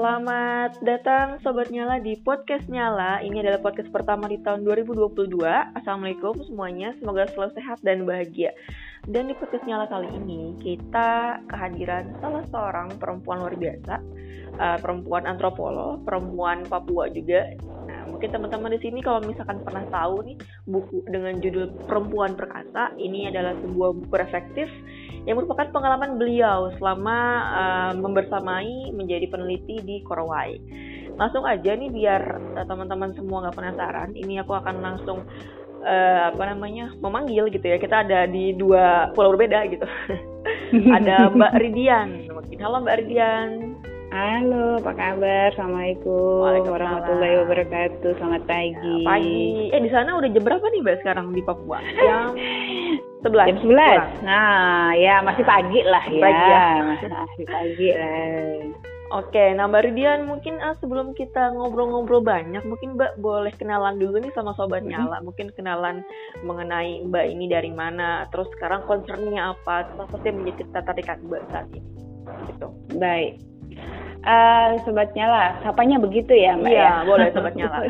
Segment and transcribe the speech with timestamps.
[0.00, 3.20] selamat datang Sobat Nyala di Podcast Nyala.
[3.20, 5.44] Ini adalah podcast pertama di tahun 2022.
[5.76, 8.56] Assalamualaikum semuanya, semoga selalu sehat dan bahagia.
[9.04, 14.00] Dan di Podcast Nyala kali ini, kita kehadiran salah seorang perempuan luar biasa,
[14.56, 17.52] uh, perempuan antropolog, perempuan Papua juga.
[18.00, 22.96] Nah, mungkin teman-teman di sini kalau misalkan pernah tahu nih buku dengan judul Perempuan Perkasa,
[22.96, 24.72] ini adalah sebuah buku reflektif
[25.28, 27.18] yang merupakan pengalaman beliau selama
[27.52, 30.56] uh, membersamai menjadi peneliti di Korowai.
[31.20, 35.20] Langsung aja nih biar uh, teman-teman semua nggak penasaran, ini aku akan langsung
[35.84, 37.76] uh, apa namanya memanggil gitu ya.
[37.76, 39.84] Kita ada di dua pulau berbeda gitu.
[40.96, 42.32] ada Mbak Ridian.
[42.64, 43.76] Halo Mbak Ridian.
[44.10, 45.54] Halo, apa kabar?
[45.54, 48.18] Assalamualaikum warahmatullahi wabarakatuh.
[48.18, 48.74] Selamat pagi.
[48.74, 49.70] Ya, pagi.
[49.70, 51.78] Eh di sana udah jam berapa nih Mbak sekarang di Papua?
[51.78, 52.34] Jam
[53.22, 53.46] sebelas.
[53.54, 54.02] Jam sebelas.
[54.26, 56.22] Nah, ya masih pagi lah ya.
[56.26, 56.66] Pagi ya.
[56.90, 58.50] Masih pagi lah.
[59.14, 64.18] Oke, nah Mbak Ridian mungkin ah, sebelum kita ngobrol-ngobrol banyak, mungkin Mbak boleh kenalan dulu
[64.18, 65.06] nih sama Sobat mm -hmm.
[65.06, 65.18] Nyala.
[65.22, 66.02] Mungkin kenalan
[66.42, 71.70] mengenai Mbak ini dari mana, terus sekarang concernnya apa, apa sih menjadi tertarikan Mbak saat
[71.70, 71.90] ini.
[72.46, 72.66] Gitu.
[72.98, 73.49] Baik,
[74.20, 77.08] Uh, sobat nyala, sapanya begitu ya mbak iya, ya?
[77.08, 77.88] boleh sobat nyala.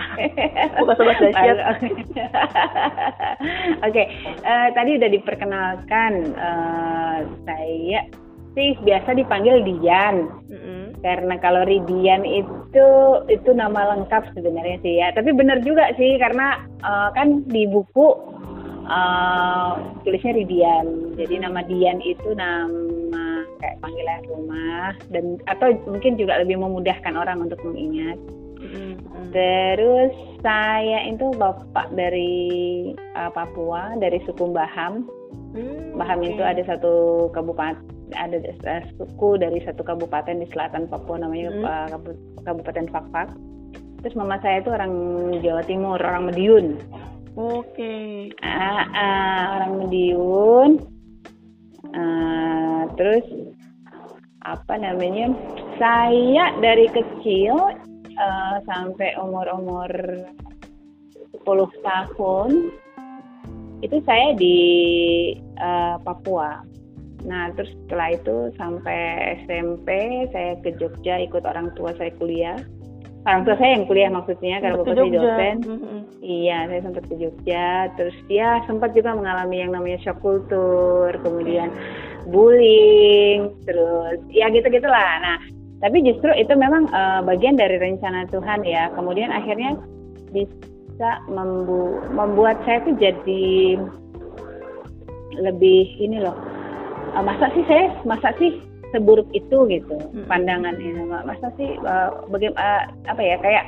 [0.79, 1.59] Bukan sobat dahsyat.
[1.59, 1.91] Oke,
[3.91, 4.07] okay.
[4.47, 8.07] uh, eh, tadi udah diperkenalkan uh, saya
[8.55, 10.31] sih biasa dipanggil Dian.
[10.51, 10.83] Mm-hmm.
[11.01, 12.89] Karena kalau Ridian itu
[13.31, 15.11] itu nama lengkap sebenarnya sih ya.
[15.15, 18.07] Tapi benar juga sih karena uh, kan di buku
[18.91, 21.15] uh, tulisnya Ridian.
[21.15, 27.47] Jadi nama Dian itu nama kayak panggilan rumah dan atau mungkin juga lebih memudahkan orang
[27.47, 28.19] untuk mengingat.
[28.61, 29.33] Mm-hmm.
[29.33, 30.13] Terus
[30.45, 35.09] saya itu bapak dari uh, Papua dari suku Baham.
[35.55, 36.35] Mm, Baham okay.
[36.35, 37.79] itu ada satu kabupaten
[38.11, 41.65] ada uh, suku dari satu kabupaten di selatan Papua namanya mm.
[41.65, 41.89] uh,
[42.45, 43.33] Kabupaten Fakfak.
[44.01, 44.93] Terus mama saya itu orang
[45.45, 46.81] Jawa Timur, orang Mediun.
[47.39, 48.31] Oke.
[48.43, 50.71] Uh, uh, orang Mediun.
[51.91, 53.27] Uh, terus
[54.47, 55.35] apa namanya
[55.77, 57.55] saya dari kecil
[58.17, 59.91] uh, sampai umur-umur
[61.45, 62.51] 10 tahun
[63.81, 64.59] itu saya di
[65.57, 66.61] uh, Papua.
[67.25, 69.01] Nah, terus setelah itu sampai
[69.45, 69.89] SMP
[70.33, 72.57] saya ke Jogja ikut orang tua saya kuliah.
[73.21, 75.57] Orang tua saya yang kuliah maksudnya karena bapak saya dosen.
[75.61, 76.01] Mm-hmm.
[76.25, 77.69] Iya, saya sempat ke Jogja.
[78.01, 81.69] Terus dia sempat juga mengalami yang namanya shock kultur, kemudian
[82.33, 85.21] bullying, terus ya gitu gitulah.
[85.21, 85.37] Nah,
[85.85, 88.89] tapi justru itu memang uh, bagian dari rencana Tuhan ya.
[88.97, 89.77] Kemudian akhirnya
[90.33, 93.77] bisa membu membuat saya tuh jadi
[95.37, 96.37] lebih ini loh.
[97.13, 100.27] Uh, masa sih saya masa sih seburuk itu gitu hmm.
[100.27, 103.65] pandangannya masa sih uh, bagaimana uh, apa ya kayak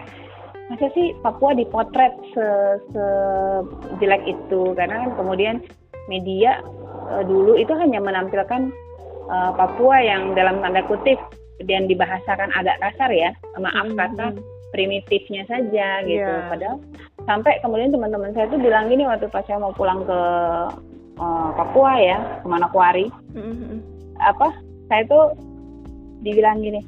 [0.70, 2.46] masa sih Papua dipotret se,
[2.90, 3.04] se
[4.00, 5.56] jelek itu karena kan kemudian
[6.10, 6.62] media
[7.10, 8.72] uh, dulu itu hanya menampilkan
[9.30, 11.18] uh, Papua yang dalam tanda kutip
[11.68, 13.98] dan dibahasakan agak kasar ya maaf hmm.
[13.98, 14.26] kata
[14.72, 16.48] primitifnya saja gitu yeah.
[16.48, 16.80] padahal
[17.28, 20.20] sampai kemudian teman-teman saya tuh bilang gini waktu pas saya mau pulang ke
[21.20, 23.06] uh, Papua ya ke Manokwari
[23.36, 23.78] mm-hmm.
[24.18, 24.48] apa
[24.92, 25.32] saya tuh
[26.20, 26.84] dibilang gini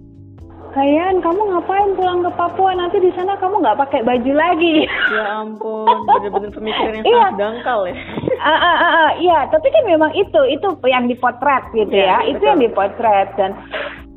[0.75, 2.75] Kayan, kamu ngapain pulang ke Papua?
[2.75, 4.82] Nanti di sana kamu nggak pakai baju lagi.
[5.15, 7.14] Ya ampun, bener-bener pemikiran yang iya.
[7.14, 7.94] sangat dangkal ya.
[8.43, 12.34] Ah, ah, ah, ah, iya, tapi kan memang itu, itu yang dipotret gitu ya, ya.
[12.34, 13.54] itu yang dipotret dan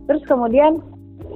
[0.09, 0.81] terus kemudian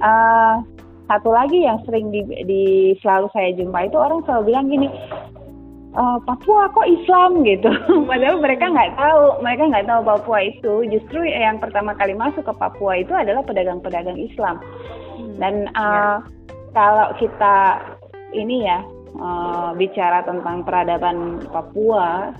[0.02, 0.66] uh,
[1.06, 2.64] satu lagi yang sering di, di
[3.06, 4.90] selalu saya jumpa itu orang selalu bilang gini,
[5.96, 7.72] uh, Papua kok Islam gitu.
[8.10, 10.74] Padahal mereka nggak tahu, mereka nggak tahu Papua itu.
[10.88, 14.60] Justru yang pertama kali masuk ke Papua itu adalah pedagang-pedagang Islam.
[15.18, 15.96] Hmm, Dan uh, ya.
[16.72, 17.58] kalau kita
[18.32, 18.80] ini ya
[19.20, 22.32] uh, bicara tentang peradaban Papua,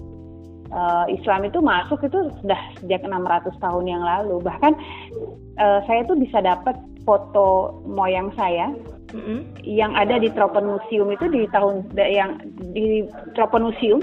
[0.72, 4.40] uh, Islam itu masuk itu sudah sejak 600 tahun yang lalu.
[4.44, 4.74] Bahkan
[5.60, 8.70] uh, saya tuh bisa dapat foto moyang saya
[9.14, 9.40] mm-hmm.
[9.68, 12.42] yang ada di Tropen Museum itu di tahun yang
[12.76, 13.06] di
[13.38, 14.02] Tropen Museum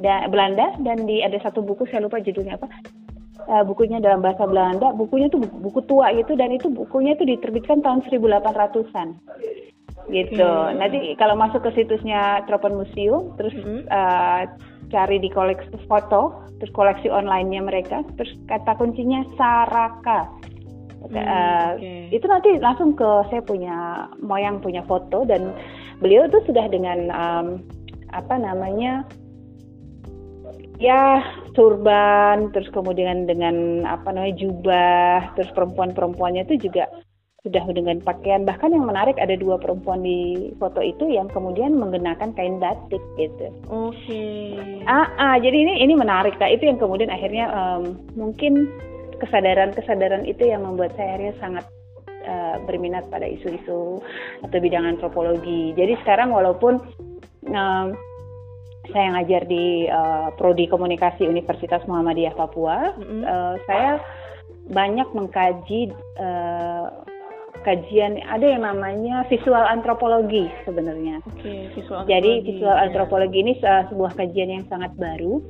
[0.00, 0.76] da, Belanda.
[0.80, 2.68] Dan di ada satu buku saya lupa judulnya apa.
[3.50, 4.92] Uh, bukunya dalam bahasa Belanda.
[4.94, 6.36] Bukunya tuh buku, buku tua gitu.
[6.36, 9.18] Dan itu bukunya itu diterbitkan tahun 1800-an
[10.10, 10.42] gitu.
[10.42, 10.80] Hmm.
[10.82, 13.86] nanti kalau masuk ke situsnya Tropen Museum terus hmm.
[13.86, 14.42] uh,
[14.90, 20.26] cari di koleksi foto terus koleksi onlinenya mereka terus kata kuncinya Saraka
[21.00, 22.12] Hmm, uh, okay.
[22.12, 25.56] Itu nanti langsung ke saya punya moyang punya foto dan
[26.04, 27.46] beliau itu sudah dengan um,
[28.12, 29.06] apa namanya
[30.80, 31.20] ya
[31.52, 36.88] turban terus kemudian dengan apa namanya jubah terus perempuan perempuannya itu juga
[37.40, 42.36] sudah dengan pakaian bahkan yang menarik ada dua perempuan di foto itu yang kemudian mengenakan
[42.36, 43.48] kain batik gitu.
[43.72, 43.96] Oke.
[43.96, 44.84] Okay.
[44.84, 48.68] Ah, ah, jadi ini ini menarik kak itu yang kemudian akhirnya um, mungkin
[49.20, 51.64] kesadaran-kesadaran itu yang membuat saya akhirnya sangat
[52.26, 54.00] uh, berminat pada isu-isu
[54.44, 55.76] atau bidang antropologi.
[55.76, 56.80] Jadi sekarang walaupun
[57.48, 57.86] um,
[58.90, 63.22] saya ngajar di uh, prodi komunikasi Universitas Muhammadiyah Papua, mm -hmm.
[63.22, 64.02] uh, saya
[64.70, 66.88] banyak mengkaji uh,
[67.60, 71.20] kajian ada yang namanya visual antropologi sebenarnya.
[71.36, 72.88] Okay, visual Jadi visual ya.
[72.88, 75.44] antropologi ini uh, sebuah kajian yang sangat baru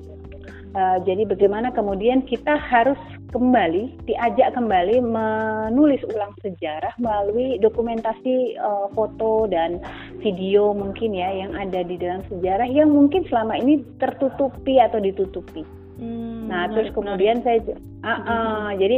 [0.71, 2.99] Uh, jadi bagaimana kemudian kita harus
[3.35, 9.83] kembali diajak kembali menulis ulang sejarah melalui dokumentasi uh, foto dan
[10.23, 15.67] video mungkin ya yang ada di dalam sejarah yang mungkin selama ini tertutupi atau ditutupi.
[15.99, 17.67] Hmm, nah terus kemudian menarik.
[17.67, 17.77] saya
[18.07, 18.71] uh, uh, hmm.
[18.79, 18.97] jadi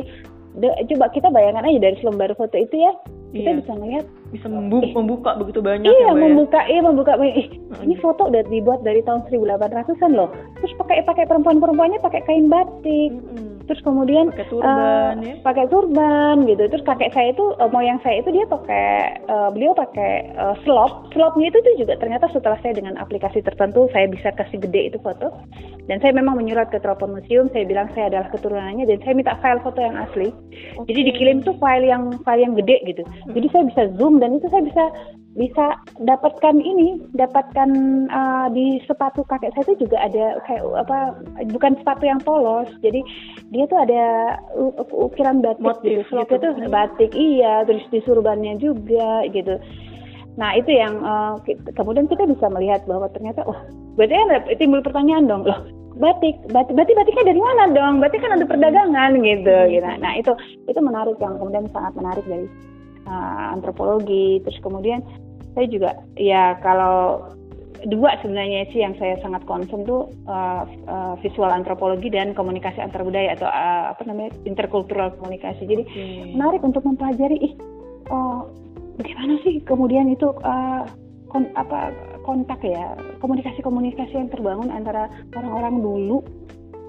[0.60, 2.92] de, coba kita bayangkan aja dari selembar foto itu ya
[3.32, 3.58] kita iya.
[3.64, 7.12] bisa melihat bisa membuka, eh, membuka begitu banyak iya ya, membuka iya membuka.
[7.20, 7.52] Eh,
[7.84, 10.32] ini foto udah dibuat dari tahun 1800-an loh.
[10.58, 13.12] Terus pakai pakai perempuan-perempuannya pakai kain batik.
[13.12, 15.34] -hmm terus kemudian pakai turban uh, ya?
[15.42, 16.62] pakai turban gitu.
[16.68, 21.10] Terus kakek saya itu uh, moyang saya itu dia pakai uh, beliau pakai uh, slop.
[21.14, 24.98] Slopnya itu tuh juga ternyata setelah saya dengan aplikasi tertentu saya bisa kasih gede itu
[25.02, 25.30] foto.
[25.90, 27.50] Dan saya memang menyurat ke Tropon Museum.
[27.50, 30.30] Saya bilang saya adalah keturunannya dan saya minta file foto yang asli.
[30.52, 30.92] Okay.
[30.92, 33.02] jadi dikirim tuh file yang file yang gede gitu.
[33.02, 33.32] Hmm.
[33.34, 34.84] jadi saya bisa zoom dan itu saya bisa
[35.32, 37.70] bisa dapatkan ini, dapatkan
[38.12, 40.98] uh, di sepatu kakek saya itu juga ada kayak apa
[41.56, 42.68] bukan sepatu yang polos.
[42.84, 43.00] Jadi
[43.48, 44.36] dia tuh ada
[44.92, 46.20] ukiran batik Motif, gitu.
[46.28, 46.34] gitu.
[46.36, 49.56] tuh batik iya, terus di surbannya juga gitu.
[50.36, 51.36] Nah, itu yang uh,
[51.76, 53.56] kemudian kita bisa melihat bahwa ternyata oh,
[53.96, 54.28] berarti kan
[54.60, 55.60] timbul pertanyaan dong, loh
[55.96, 58.00] batik, batik, batik batiknya dari mana dong?
[58.00, 59.70] Berarti kan ada perdagangan gitu, hmm.
[59.72, 59.88] gitu.
[60.00, 60.32] Nah, itu
[60.68, 62.46] itu menarik yang kemudian sangat menarik dari
[63.06, 64.40] uh, antropologi.
[64.44, 65.00] Terus kemudian
[65.52, 67.28] saya juga ya kalau
[67.88, 73.02] dua sebenarnya sih yang saya sangat concern tuh uh, uh, visual antropologi dan komunikasi antar
[73.02, 75.66] budaya atau uh, apa namanya interkultural komunikasi.
[75.66, 76.30] Jadi okay.
[76.34, 77.54] menarik untuk mempelajari ih
[78.10, 78.46] uh,
[79.02, 80.86] bagaimana sih kemudian itu uh,
[81.26, 81.90] kon, apa
[82.22, 86.18] kontak ya komunikasi-komunikasi yang terbangun antara orang-orang dulu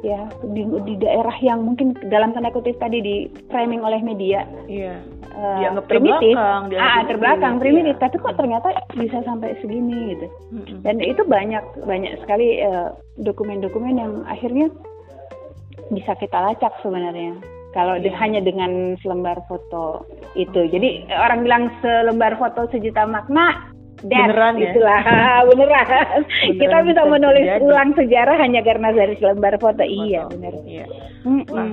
[0.03, 3.15] ya di, di daerah yang mungkin dalam tanda kutip tadi di
[3.47, 4.43] framing oleh media.
[4.67, 4.99] Iya
[5.35, 8.01] uh, dianggap primitif, terbelakang, ah terbelakang primitif, iya.
[8.01, 8.67] tapi kok ternyata
[8.97, 10.27] bisa sampai segini gitu.
[10.53, 10.77] Mm-hmm.
[10.85, 12.89] Dan itu banyak banyak sekali eh,
[13.21, 14.69] dokumen-dokumen yang akhirnya
[15.89, 17.37] bisa kita lacak sebenarnya.
[17.73, 18.13] Kalau yeah.
[18.21, 20.05] hanya dengan selembar foto
[20.37, 23.72] itu, jadi orang bilang selembar foto sejuta makna,
[24.03, 24.71] That, beneran ya?
[24.75, 25.01] Itulah,
[25.49, 25.87] beneran.
[25.87, 26.19] beneran.
[26.59, 27.63] Kita bisa menulis terjadi.
[27.63, 29.79] ulang sejarah hanya karena dari selembar foto.
[29.79, 29.83] foto.
[29.87, 30.53] Iya, benar.
[30.67, 30.85] Iya.
[31.23, 31.67] Nah,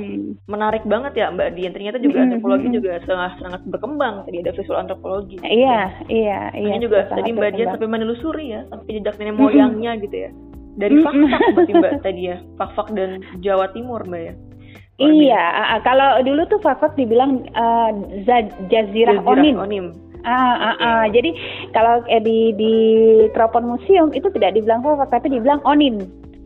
[0.47, 1.73] menarik banget ya Mbak Dian.
[1.75, 4.15] Ternyata juga antropologi juga sangat sangat berkembang.
[4.31, 5.37] Tadi ada visual antropologi.
[5.43, 6.73] Iya, iya, iya.
[6.79, 10.31] Ini juga tadi Mbak Dian sampai menelusuri ya, sampai jejak nenek moyangnya gitu ya.
[10.79, 14.35] Dari fak-fak berarti Mbak tadi ya, fak-fak dan Jawa Timur Mbak ya.
[15.01, 15.45] Iya,
[15.83, 17.91] kalau dulu tuh fak-fak dibilang uh,
[18.23, 19.57] Jazirah, Jazirah Onim.
[19.57, 21.05] Onim Ah, ah, ah.
[21.09, 21.33] Jadi
[21.73, 22.75] kalau eh, di di
[23.33, 26.01] Tropon Museum itu tidak dibilang Fafak tapi dibilang Onim.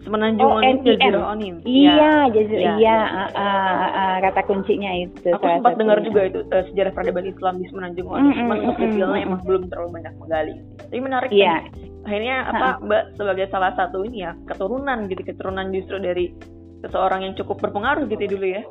[0.05, 1.55] Semenanjung Onim, Jazirah Onim.
[1.65, 2.13] Iya, ya.
[2.29, 2.61] Jazirah.
[2.61, 5.33] Iya, iya ah, ah, ah, kata kuncinya itu.
[5.33, 8.29] Aku sempat dengar juga itu uh, sejarah peradaban Islam di Semenanjung Onim.
[8.29, 10.55] Mm, Cuma untuk detailnya emang belum terlalu banyak menggali.
[10.77, 11.65] Tapi menarik iya.
[11.65, 11.73] kan.
[12.05, 16.37] Akhirnya apa Mbak sebagai salah satu ini ya keturunan gitu keturunan justru dari
[16.85, 18.63] seseorang yang cukup berpengaruh gitu dulu ya.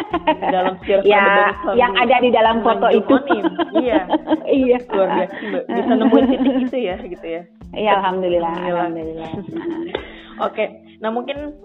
[0.54, 1.24] Dalam sejarah ya,
[1.72, 3.16] yang ada di dalam foto itu.
[3.80, 4.04] iya.
[4.52, 4.78] Iya.
[4.92, 5.64] Luar biasa mbak.
[5.64, 7.42] Bisa nemuin titik itu ya gitu ya.
[7.72, 9.32] Iya alhamdulillah alhamdulillah,
[10.46, 10.64] oke
[11.00, 11.56] nah mungkin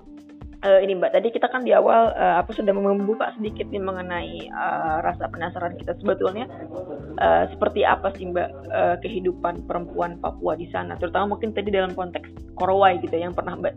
[0.64, 4.48] uh, ini Mbak, tadi kita kan di awal uh, apa sudah membuka sedikit nih mengenai
[4.48, 6.48] uh, rasa penasaran kita sebetulnya
[7.20, 11.92] uh, seperti apa sih Mbak uh, kehidupan perempuan Papua di sana, terutama mungkin tadi dalam
[11.92, 13.76] konteks Korowai gitu ya, yang pernah Mbak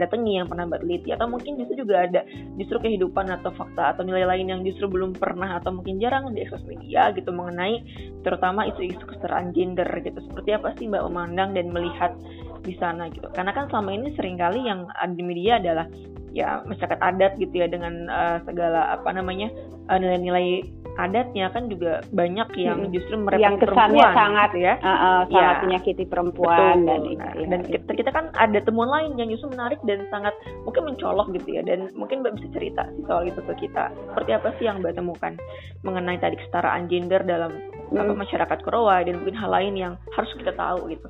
[0.00, 2.24] datangi yang pernah mbak teliti atau mungkin justru juga ada
[2.56, 6.40] justru kehidupan atau fakta atau nilai lain yang justru belum pernah atau mungkin jarang di
[6.44, 7.84] ekspos media gitu mengenai
[8.24, 10.16] terutama isu-isu kesetaraan gender gitu.
[10.32, 12.16] Seperti apa sih mbak memandang dan melihat
[12.64, 13.28] di sana gitu?
[13.36, 15.86] Karena kan selama ini sering kali yang ada di media adalah
[16.32, 19.52] ya masyarakat adat gitu ya dengan uh, segala apa namanya
[19.92, 20.64] uh, nilai-nilai
[21.00, 22.92] adatnya kan juga banyak yang hmm.
[22.92, 25.62] justru merepot yang kesannya perempuan, sangat gitu ya uh, uh, sangat ya.
[25.64, 26.88] menyakiti perempuan Betul.
[26.88, 30.34] dan nah, ya, dan kita, kita kan ada temuan lain yang justru menarik dan sangat
[30.68, 34.30] mungkin mencolok gitu ya dan mungkin mbak bisa cerita sih soal itu ke kita seperti
[34.36, 35.32] apa sih yang mbak temukan
[35.80, 37.52] mengenai tadi kesetaraan gender dalam
[37.88, 37.96] hmm.
[37.96, 41.08] apa masyarakat Korowa dan mungkin hal lain yang harus kita tahu gitu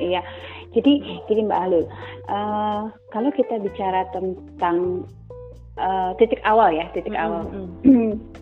[0.00, 0.24] iya
[0.72, 1.84] jadi gini mbak Alul
[2.32, 5.04] uh, kalau kita bicara tentang
[5.76, 7.24] uh, titik awal ya titik -hmm.
[7.28, 7.44] awal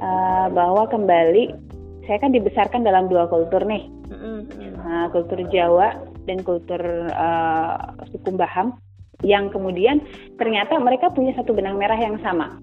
[0.00, 1.52] uh, bahwa kembali
[2.06, 3.90] saya kan dibesarkan dalam dua kultur nih.
[4.86, 5.98] Nah, kultur Jawa
[6.30, 6.78] dan kultur
[7.10, 7.74] uh,
[8.14, 8.78] suku Baham
[9.26, 10.04] yang kemudian
[10.38, 12.60] ternyata mereka punya satu benang merah yang sama.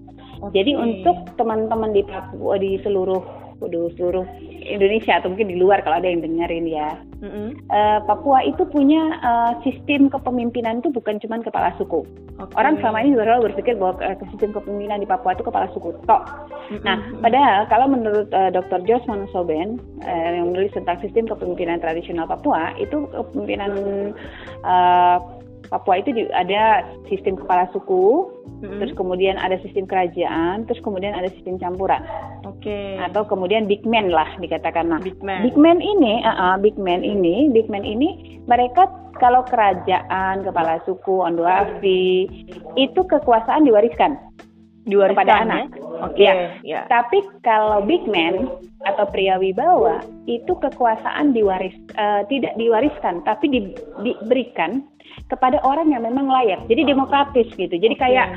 [0.54, 0.82] Jadi Oke.
[0.82, 3.22] untuk teman-teman di Papua di seluruh
[3.64, 4.26] di seluruh
[4.64, 7.54] Indonesia atau mungkin di luar kalau ada yang dengerin ya, Mm-mm.
[7.68, 12.02] eh, Papua itu punya eh, sistem kepemimpinan itu bukan cuma kepala suku.
[12.40, 12.52] Oke.
[12.58, 16.22] Orang selama ini selalu berpikir bahwa eh, sistem kepemimpinan di Papua itu kepala suku tok.
[16.72, 16.82] Mm-mm.
[16.82, 18.80] Nah, padahal kalau menurut eh, Dr.
[18.88, 23.70] Jos Manosoben eh, yang menulis tentang sistem kepemimpinan tradisional Papua, itu kepemimpinan
[24.64, 25.18] eh,
[25.74, 28.30] Papua itu ada sistem kepala suku,
[28.62, 28.78] Mm-mm.
[28.78, 31.98] terus kemudian ada sistem kerajaan, terus kemudian ada sistem campuran,
[32.46, 32.94] Oke.
[33.02, 35.02] atau kemudian big man lah dikatakanlah.
[35.02, 35.42] Big man.
[35.42, 38.86] Big man ini, uh, uh, big man ini, big man ini, mereka
[39.18, 42.30] kalau kerajaan, kepala suku, Ondoafi,
[42.78, 44.14] itu kekuasaan diwariskan
[44.84, 45.42] Diwariskan kepada ya?
[45.48, 45.64] anak.
[46.04, 46.22] Oke.
[46.22, 46.34] Iya.
[46.60, 46.80] Ya.
[46.92, 48.46] Tapi kalau big man
[48.84, 53.72] atau pria wibawa itu kekuasaan diwaris eh, tidak diwariskan tapi di-
[54.04, 54.84] diberikan
[55.30, 56.60] kepada orang yang memang layak.
[56.68, 57.74] Jadi demokratis gitu.
[57.74, 58.28] Jadi kayak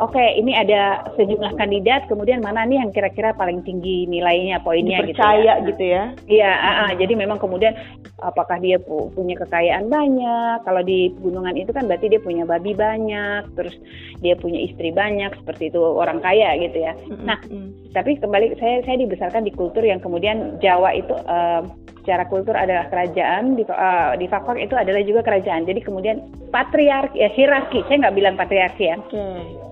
[0.00, 5.14] oke ini ada sejumlah kandidat kemudian mana nih yang kira-kira paling tinggi nilainya poinnya gitu
[5.14, 5.66] dipercaya ya.
[5.68, 6.04] gitu ya.
[6.30, 6.90] Iya, ah, ah.
[6.96, 7.76] jadi memang kemudian
[8.20, 10.64] apakah dia pu- punya kekayaan banyak?
[10.64, 13.76] Kalau di gunungan itu kan berarti dia punya babi banyak, terus
[14.20, 16.92] dia punya istri banyak, seperti itu orang kaya gitu ya.
[17.08, 17.24] Mm-mm.
[17.24, 17.72] Nah, Mm.
[17.96, 21.62] tapi kembali saya saya dibesarkan di kultur yang kemudian Jawa itu eh,
[22.00, 25.64] secara kultur adalah kerajaan, di eh, di Fakfak itu adalah juga kerajaan.
[25.68, 26.19] Jadi kemudian
[26.50, 27.84] patriarki, ya hierarki.
[27.86, 29.22] Saya nggak bilang patriarki ya Oke.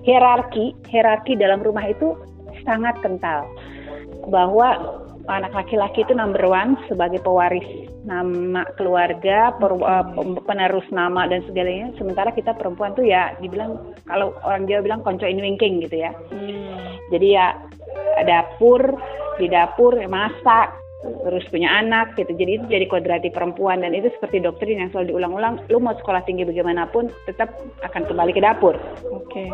[0.07, 2.15] hierarki hierarki dalam rumah itu
[2.63, 3.45] sangat kental
[4.27, 7.65] bahwa anak laki-laki itu number one sebagai pewaris
[8.01, 9.77] nama keluarga per-
[10.17, 13.77] pem- penerus nama dan segalanya sementara kita perempuan tuh ya dibilang
[14.09, 16.97] kalau orang Jawa bilang konco ini wingking gitu ya Hmm.
[17.13, 17.47] jadi ya
[18.25, 18.97] dapur
[19.37, 24.43] di dapur masak terus punya anak gitu jadi itu jadi kodrati perempuan dan itu seperti
[24.43, 27.55] doktrin yang selalu diulang-ulang lu mau sekolah tinggi bagaimanapun tetap
[27.87, 28.75] akan kembali ke dapur
[29.07, 29.47] Oke.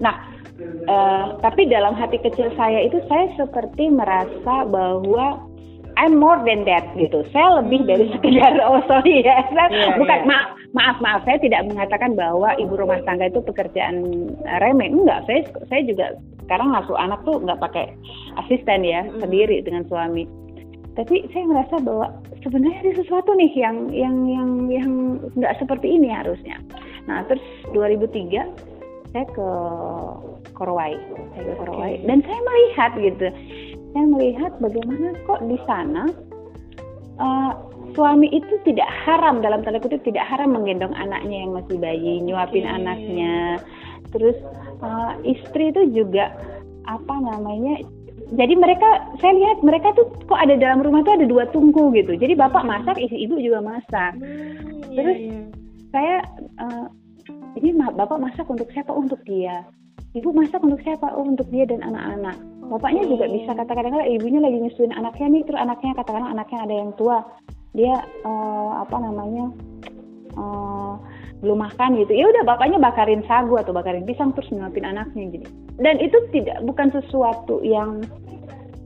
[0.00, 0.16] Nah,
[0.60, 5.40] eh, tapi dalam hati kecil saya itu saya seperti merasa bahwa
[6.00, 7.20] I'm more than that gitu.
[7.28, 10.28] Saya lebih dari sekedar oh sorry ya, saya Iya, bukan iya.
[10.28, 14.00] maaf maaf maaf saya tidak mengatakan bahwa ibu rumah tangga itu pekerjaan
[14.48, 14.88] eh, remeh.
[14.88, 16.16] Enggak, saya saya juga
[16.48, 17.86] sekarang ngasuh anak tuh nggak pakai
[18.40, 19.20] asisten ya Mm.
[19.20, 20.24] sendiri dengan suami.
[21.00, 22.12] Tapi saya merasa bahwa
[22.44, 24.90] sebenarnya ada sesuatu nih yang yang yang yang
[25.32, 26.60] nggak seperti ini harusnya.
[27.08, 27.40] Nah, terus
[27.72, 28.52] 2003
[29.16, 29.48] saya ke
[30.52, 31.00] Korowai,
[31.32, 32.04] saya ke Korowai, Oke.
[32.04, 33.26] dan saya melihat gitu,
[33.96, 36.04] saya melihat bagaimana kok di sana
[37.16, 37.52] eh,
[37.96, 42.68] suami itu tidak haram dalam tanda kutip tidak haram menggendong anaknya yang masih bayi, nyuapin
[42.68, 42.76] Oke.
[42.76, 43.58] anaknya,
[44.12, 44.36] terus
[44.84, 46.36] eh, istri itu juga
[46.86, 47.80] apa namanya
[48.30, 52.14] jadi mereka saya lihat mereka tuh kok ada dalam rumah tuh ada dua tungku gitu.
[52.14, 54.14] Jadi bapak masak isi ibu juga masak.
[54.14, 55.40] Hmm, iya, Terus, iya.
[55.90, 56.86] saya eh,
[57.58, 58.94] ini bapak masak untuk siapa?
[58.94, 59.66] Untuk dia.
[60.14, 61.10] Ibu masak untuk siapa?
[61.14, 62.38] Oh untuk dia dan anak-anak.
[62.70, 65.42] Bapaknya juga bisa katakan kadang ibunya lagi nyusuin anaknya nih.
[65.50, 67.18] Terus anaknya katakanlah anaknya ada yang tua.
[67.74, 69.50] Dia eh, apa namanya
[70.38, 70.94] eh,
[71.40, 75.46] belum makan gitu ya udah bapaknya bakarin sagu atau bakarin pisang terus nyuapin anaknya gitu
[75.80, 78.04] dan itu tidak bukan sesuatu yang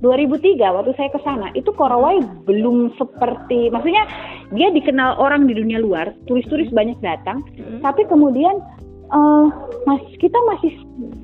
[0.00, 4.04] 2003 waktu saya ke sana itu Korowai belum seperti maksudnya
[4.52, 7.80] dia dikenal orang di dunia luar turis-turis banyak datang Mm.
[7.80, 8.60] tapi kemudian
[9.04, 9.46] eh,
[9.84, 10.72] mas kita masih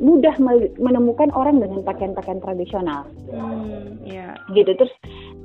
[0.00, 4.34] mudah me- menemukan orang dengan pakaian-pakaian tradisional Hmm, ya.
[4.50, 4.92] gitu terus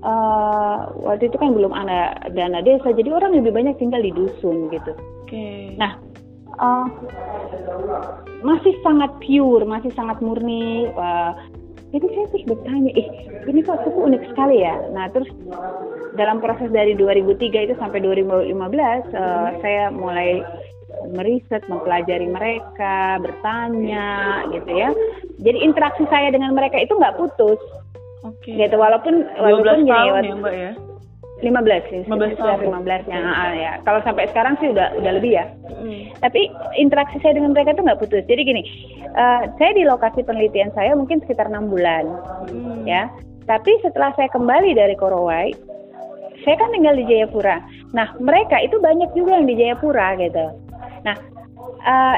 [0.06, 4.70] eh, waktu itu kan belum ada dana desa jadi orang lebih banyak tinggal di dusun
[4.70, 4.94] gitu.
[5.26, 5.74] Oke.
[5.82, 5.98] nah
[6.62, 6.88] eh,
[8.46, 10.86] masih sangat pure masih sangat murni.
[10.88, 11.32] Eh,
[11.94, 13.08] jadi saya terus bertanya ih
[13.48, 14.76] ini kok suku unik sekali ya?
[14.92, 15.32] Nah terus
[16.20, 20.46] dalam proses dari 2003 itu sampai 2015 eh, saya mulai
[21.12, 24.90] meriset, mempelajari mereka, bertanya gitu ya.
[25.44, 27.60] Jadi interaksi saya dengan mereka itu nggak putus
[28.26, 28.50] Oke.
[28.58, 30.72] gitu walaupun 12 walaupun gini tahun ya, Mbak ya?
[31.44, 32.88] 15 sih, 15 sudah tahun.
[32.88, 33.72] 15 nya ah, ya.
[33.84, 35.46] Kalau sampai sekarang sih udah udah lebih ya.
[35.68, 36.08] Hmm.
[36.24, 36.48] Tapi
[36.80, 38.24] interaksi saya dengan mereka itu nggak putus.
[38.24, 38.64] Jadi gini,
[39.04, 42.08] eh, saya di lokasi penelitian saya mungkin sekitar enam bulan,
[42.48, 42.88] Hmm.
[42.88, 43.12] ya.
[43.46, 45.52] Tapi setelah saya kembali dari Korowai,
[46.48, 47.60] saya kan tinggal di Jayapura.
[47.92, 50.46] Nah, mereka itu banyak juga yang di Jayapura gitu.
[51.04, 51.16] Nah,
[51.84, 52.18] eh,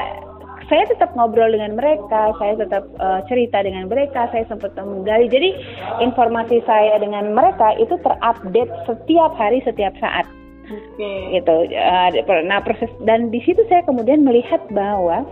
[0.68, 5.26] saya tetap ngobrol dengan mereka, saya tetap eh, cerita dengan mereka, saya sempat menggali.
[5.32, 5.56] Jadi
[6.04, 10.28] informasi saya dengan mereka itu terupdate setiap hari, setiap saat
[10.68, 11.10] Oke.
[11.32, 11.56] gitu.
[11.72, 12.08] Eh,
[12.44, 15.24] Nah proses dan di situ saya kemudian melihat bahwa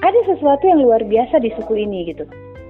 [0.00, 2.24] ada sesuatu yang luar biasa di suku ini gitu.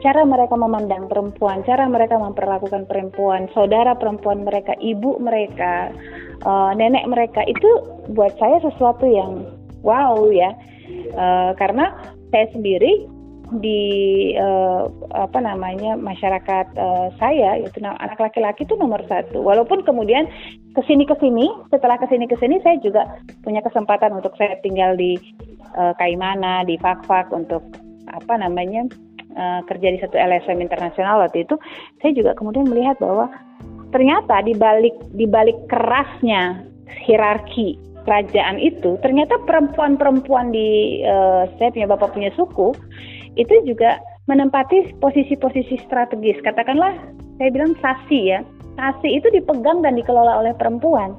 [0.05, 5.91] cara mereka memandang perempuan, cara mereka memperlakukan perempuan, saudara perempuan mereka, ibu mereka,
[6.45, 7.67] uh, nenek mereka itu
[8.13, 9.49] buat saya sesuatu yang
[9.81, 10.53] wow ya,
[11.15, 11.95] uh, karena
[12.35, 13.07] saya sendiri
[13.63, 19.39] di uh, apa namanya masyarakat uh, saya itu anak laki-laki itu nomor satu.
[19.39, 20.27] Walaupun kemudian
[20.75, 23.07] ke sini ke sini setelah ke sini ke sini saya juga
[23.47, 25.15] punya kesempatan untuk saya tinggal di
[25.79, 27.63] uh, Kaimana di Fakfak untuk
[28.11, 28.91] apa namanya
[29.39, 31.55] uh, kerja di satu LSM internasional waktu itu.
[32.03, 33.31] Saya juga kemudian melihat bahwa
[33.95, 36.67] ternyata di balik di balik kerasnya
[37.07, 42.73] hierarki kerajaan itu ternyata perempuan-perempuan di uh, saya punya bapak punya suku
[43.37, 46.39] itu juga menempati posisi-posisi strategis.
[46.43, 46.95] Katakanlah,
[47.39, 48.43] saya bilang sasi ya.
[48.77, 51.17] Sasi itu dipegang dan dikelola oleh perempuan.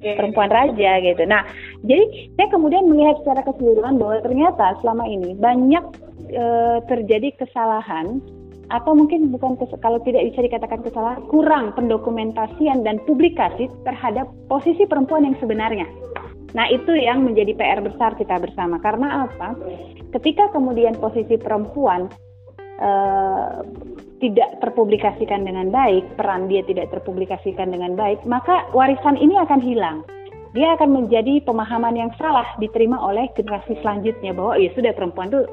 [0.00, 1.26] Perempuan raja gitu.
[1.26, 1.42] Nah,
[1.82, 5.82] jadi saya kemudian melihat secara keseluruhan bahwa ternyata selama ini banyak
[6.30, 6.44] e,
[6.86, 8.22] terjadi kesalahan
[8.66, 15.22] atau mungkin bukan kalau tidak bisa dikatakan kesalahan kurang pendokumentasian dan publikasi terhadap posisi perempuan
[15.22, 15.86] yang sebenarnya.
[16.56, 18.80] Nah, itu yang menjadi PR besar kita bersama.
[18.80, 19.54] Karena apa?
[20.14, 22.08] Ketika kemudian posisi perempuan
[22.80, 23.60] uh,
[24.18, 29.98] tidak terpublikasikan dengan baik, peran dia tidak terpublikasikan dengan baik, maka warisan ini akan hilang.
[30.56, 35.44] Dia akan menjadi pemahaman yang salah diterima oleh generasi selanjutnya bahwa ya sudah perempuan tuh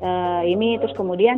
[0.00, 1.36] uh, ini terus kemudian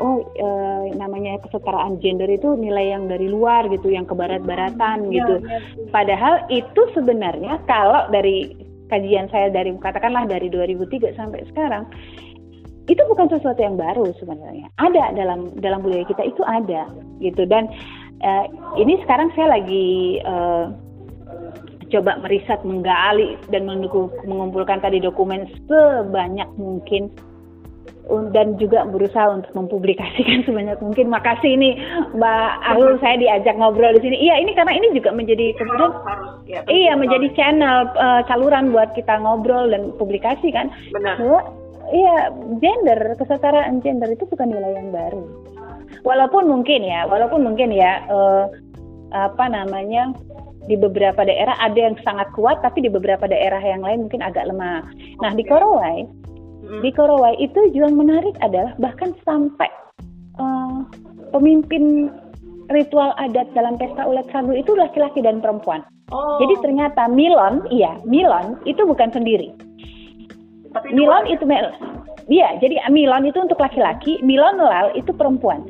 [0.00, 0.48] oh e,
[0.96, 5.34] namanya kesetaraan gender itu nilai yang dari luar gitu, yang kebarat-baratan hmm, gitu.
[5.44, 5.88] Ya, ya.
[5.92, 8.56] Padahal itu sebenarnya kalau dari
[8.88, 11.86] kajian saya dari katakanlah dari 2003 sampai sekarang
[12.90, 14.66] itu bukan sesuatu yang baru sebenarnya.
[14.82, 16.90] Ada dalam dalam budaya kita itu ada
[17.22, 17.70] gitu dan
[18.24, 20.74] uh, ini sekarang saya lagi uh,
[21.90, 27.10] coba meriset menggali dan mengumpulkan tadi dokumen sebanyak mungkin
[28.34, 31.06] dan juga berusaha untuk mempublikasikan sebanyak mungkin.
[31.10, 31.78] Makasih ini
[32.16, 34.16] Mbak Ahul saya diajak ngobrol di sini.
[34.26, 35.92] Iya ini karena ini juga menjadi kemudian
[36.50, 40.70] ya, iya menjadi channel uh, saluran buat kita ngobrol dan publikasi kan.
[40.90, 41.16] Benar.
[41.90, 42.30] iya
[42.62, 45.26] gender kesetaraan gender itu bukan nilai yang baru.
[46.06, 48.46] Walaupun mungkin ya, walaupun mungkin ya uh,
[49.10, 50.14] apa namanya
[50.70, 54.46] di beberapa daerah ada yang sangat kuat tapi di beberapa daerah yang lain mungkin agak
[54.46, 54.86] lemah.
[55.18, 56.06] Nah di Korowai
[56.78, 59.66] di Korowai itu juga yang menarik adalah bahkan sampai
[60.38, 60.86] uh,
[61.34, 62.14] pemimpin
[62.70, 65.82] ritual adat dalam pesta ulat sagu itu laki-laki dan perempuan.
[66.14, 66.38] Oh.
[66.38, 69.50] Jadi ternyata Milon, iya Milon itu bukan sendiri.
[70.70, 71.42] Tapi Milon itu
[72.30, 75.66] Iya, jadi Milon itu untuk laki-laki, Milon Lal itu perempuan.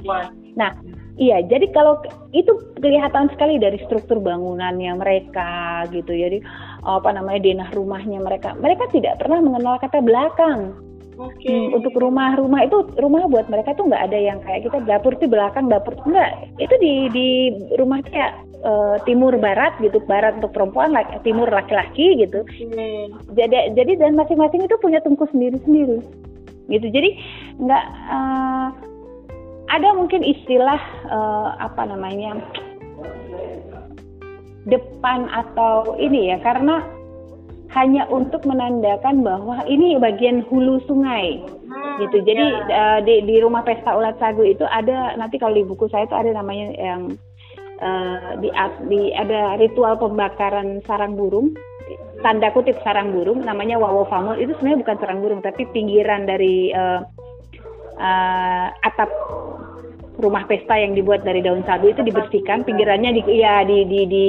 [0.61, 0.77] Nah,
[1.17, 2.05] iya, jadi kalau
[2.37, 2.53] itu
[2.85, 6.13] kelihatan sekali dari struktur bangunannya mereka gitu.
[6.13, 6.45] Jadi
[6.85, 8.53] apa namanya denah rumahnya mereka.
[8.61, 10.77] Mereka tidak pernah mengenal kata belakang.
[11.21, 11.53] Okay.
[11.53, 15.29] Hmm, untuk rumah-rumah itu rumah buat mereka tuh nggak ada yang kayak kita dapur di
[15.29, 17.29] belakang dapur enggak itu di di
[17.77, 23.13] rumah kayak uh, timur barat gitu barat untuk perempuan laki, timur laki-laki gitu okay.
[23.37, 26.01] jadi jadi dan masing-masing itu punya tungku sendiri-sendiri
[26.73, 27.11] gitu jadi
[27.61, 28.69] nggak uh,
[29.69, 30.81] ada mungkin istilah
[31.13, 32.41] uh, apa namanya
[34.65, 36.81] depan atau ini ya karena
[37.71, 42.19] hanya untuk menandakan bahwa ini bagian hulu sungai hmm, gitu.
[42.27, 42.67] Jadi ya.
[42.67, 46.17] uh, di di rumah pesta ulat sagu itu ada nanti kalau di buku saya itu
[46.19, 47.15] ada namanya yang
[47.79, 48.51] uh, di,
[48.91, 51.55] di ada ritual pembakaran sarang burung
[52.21, 56.71] tanda kutip sarang burung namanya wawo famul itu sebenarnya bukan sarang burung tapi pinggiran dari
[56.75, 57.01] uh,
[57.97, 59.11] uh, atap
[60.21, 64.29] rumah pesta yang dibuat dari daun sagu itu dibersihkan pinggirannya di ya di di, di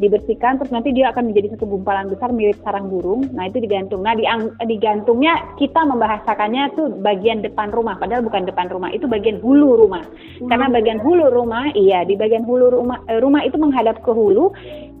[0.00, 3.28] dibersihkan terus nanti dia akan menjadi satu gumpalan besar mirip sarang burung.
[3.36, 4.00] Nah itu digantung.
[4.00, 4.16] Nah
[4.64, 10.02] digantungnya kita membahasakannya tuh bagian depan rumah padahal bukan depan rumah itu bagian hulu rumah.
[10.40, 10.48] Hmm.
[10.48, 14.52] karena bagian hulu rumah iya di bagian hulu rumah eh, rumah itu menghadap ke hulu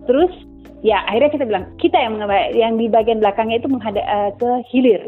[0.04, 0.30] terus
[0.80, 2.14] ya akhirnya kita bilang kita yang
[2.56, 5.00] yang di bagian belakangnya itu menghadap uh, ke hilir.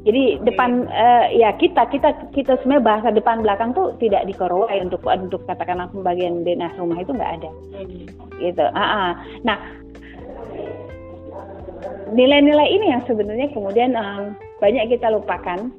[0.00, 5.04] Jadi depan uh, ya kita kita kita sebenarnya bahasa depan belakang tuh tidak dikorowai untuk
[5.04, 7.50] untuk katakanlah pembagian dinas rumah itu nggak ada.
[7.76, 8.06] Hmm.
[8.40, 8.64] Gitu.
[8.64, 9.10] Uh -uh.
[9.44, 9.58] Nah
[12.10, 15.70] nilai-nilai ini yang sebenarnya kemudian um, banyak kita lupakan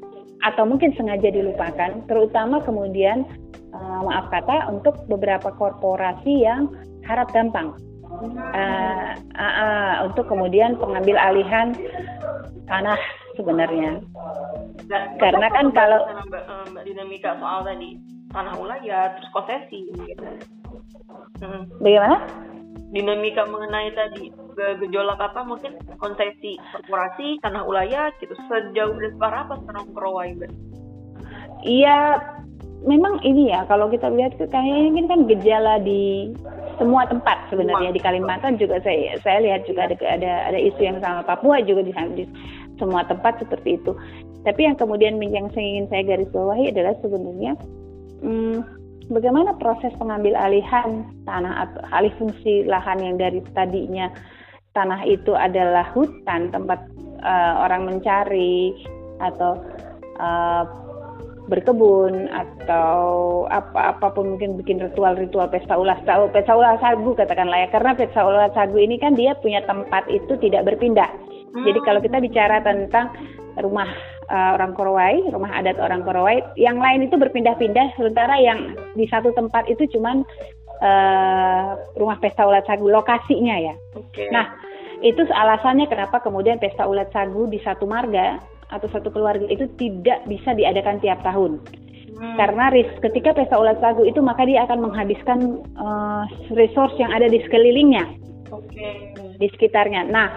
[0.41, 3.27] atau mungkin sengaja dilupakan, terutama kemudian
[3.77, 6.71] uh, maaf kata untuk beberapa korporasi yang
[7.05, 7.77] harap gampang
[8.21, 11.73] uh, uh, uh, untuk kemudian pengambil alihan
[12.69, 12.99] tanah
[13.35, 13.99] sebenarnya.
[14.87, 17.97] Dan Karena kan kalau mbak, mbak dinamika soal tadi
[18.31, 20.25] tanah wilayah terus konsesi gitu.
[21.43, 21.67] Hmm.
[21.81, 22.17] Bagaimana?
[22.91, 29.55] Dinamika mengenai tadi gejolak apa mungkin konsesi korporasi tanah wilayah gitu sejauh dan separah apa
[29.63, 30.31] sekarang Kerowai
[31.61, 32.19] Iya
[32.81, 36.33] memang ini ya kalau kita lihat kayaknya ini kan gejala di
[36.81, 40.97] semua tempat sebenarnya di Kalimantan juga saya saya lihat juga ada ada ada isu yang
[40.97, 42.25] sama Papua juga di, di
[42.81, 43.93] semua tempat seperti itu.
[44.41, 47.53] Tapi yang kemudian yang saya ingin saya garis bawahi adalah sebenarnya
[48.25, 48.57] hmm,
[49.13, 54.09] bagaimana proses pengambil alihan tanah atau alih fungsi lahan yang dari tadinya
[54.73, 56.81] tanah itu adalah hutan tempat
[57.21, 58.73] uh, orang mencari
[59.21, 59.61] atau
[60.17, 60.65] uh,
[61.51, 63.03] berkebun atau
[63.51, 67.91] apa apa pun mungkin bikin ritual-ritual pesta ulas sagu pesta ulas sagu katakanlah ya karena
[67.91, 71.11] pesta ulas sagu ini kan dia punya tempat itu tidak berpindah
[71.51, 71.67] hmm.
[71.67, 73.11] jadi kalau kita bicara tentang
[73.59, 73.91] rumah
[74.31, 79.35] uh, orang Korowai rumah adat orang Korowai yang lain itu berpindah-pindah sementara yang di satu
[79.35, 80.23] tempat itu cuman
[80.79, 84.31] uh, rumah pesta ulat sagu lokasinya ya okay.
[84.31, 84.55] nah
[85.03, 88.39] itu alasannya kenapa kemudian pesta ulat sagu di satu marga
[88.71, 91.59] atau satu keluarga itu tidak bisa diadakan tiap tahun.
[92.21, 92.35] Hmm.
[92.37, 96.23] Karena ris ketika pesta ulat sagu itu maka dia akan menghabiskan uh,
[96.55, 98.05] resource yang ada di sekelilingnya.
[98.51, 99.15] Okay.
[99.39, 100.05] Di sekitarnya.
[100.11, 100.27] Nah,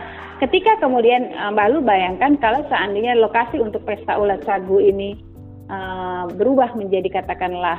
[0.40, 5.18] ketika kemudian uh, Mbak Lu bayangkan kalau seandainya lokasi untuk pesta ulat sagu ini
[5.68, 7.78] uh, berubah menjadi katakanlah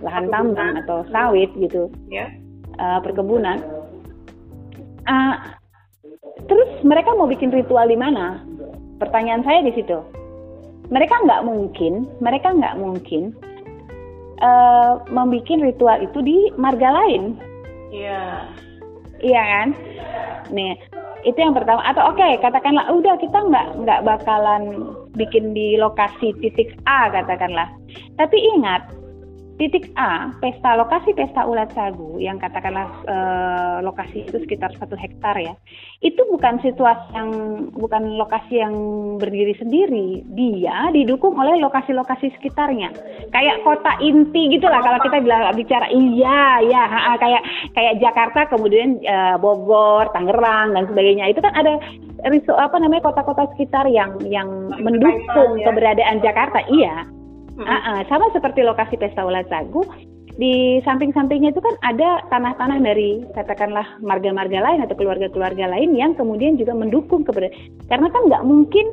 [0.00, 1.92] lahan tambang atau sawit gitu.
[2.08, 2.30] Yeah.
[2.30, 2.38] Ya.
[2.80, 3.60] Uh, perkebunan.
[5.04, 5.36] Uh,
[6.46, 8.46] terus mereka mau bikin ritual di mana?
[9.00, 9.98] Pertanyaan saya di situ.
[10.92, 13.32] Mereka nggak mungkin, mereka nggak mungkin
[14.44, 17.40] uh, membuat ritual itu di marga lain.
[17.90, 18.20] Iya.
[18.20, 18.36] Yeah.
[19.20, 19.68] Iya kan?
[20.48, 20.72] Nih,
[21.28, 21.84] itu yang pertama.
[21.84, 27.68] Atau oke, okay, katakanlah udah kita nggak nggak bakalan bikin di lokasi titik A katakanlah.
[28.16, 28.88] Tapi ingat,
[29.60, 33.16] titik A, pesta lokasi pesta ulat sagu yang katakanlah e,
[33.84, 35.52] lokasi itu sekitar satu hektar ya,
[36.00, 37.30] itu bukan situasi yang
[37.76, 38.72] bukan lokasi yang
[39.20, 42.88] berdiri sendiri, dia didukung oleh lokasi-lokasi sekitarnya,
[43.36, 45.92] kayak kota inti gitulah kalau kita bilang bicara.
[45.92, 46.82] Iya ya
[47.20, 47.42] kayak
[47.76, 51.28] kayak Jakarta kemudian e, Bogor, Tangerang dan sebagainya.
[51.28, 51.76] Itu kan ada
[52.32, 54.48] riso apa namanya kota-kota sekitar yang yang
[54.80, 55.68] mendukung ya.
[55.68, 57.04] keberadaan Jakarta, iya
[57.60, 57.68] Hmm.
[57.68, 59.84] Uh, uh, sama seperti lokasi pesta ulat sagu,
[60.40, 66.56] di samping-sampingnya itu kan ada tanah-tanah dari katakanlah marga-marga lain atau keluarga-keluarga lain yang kemudian
[66.56, 67.52] juga mendukung kepada
[67.92, 68.86] karena kan nggak mungkin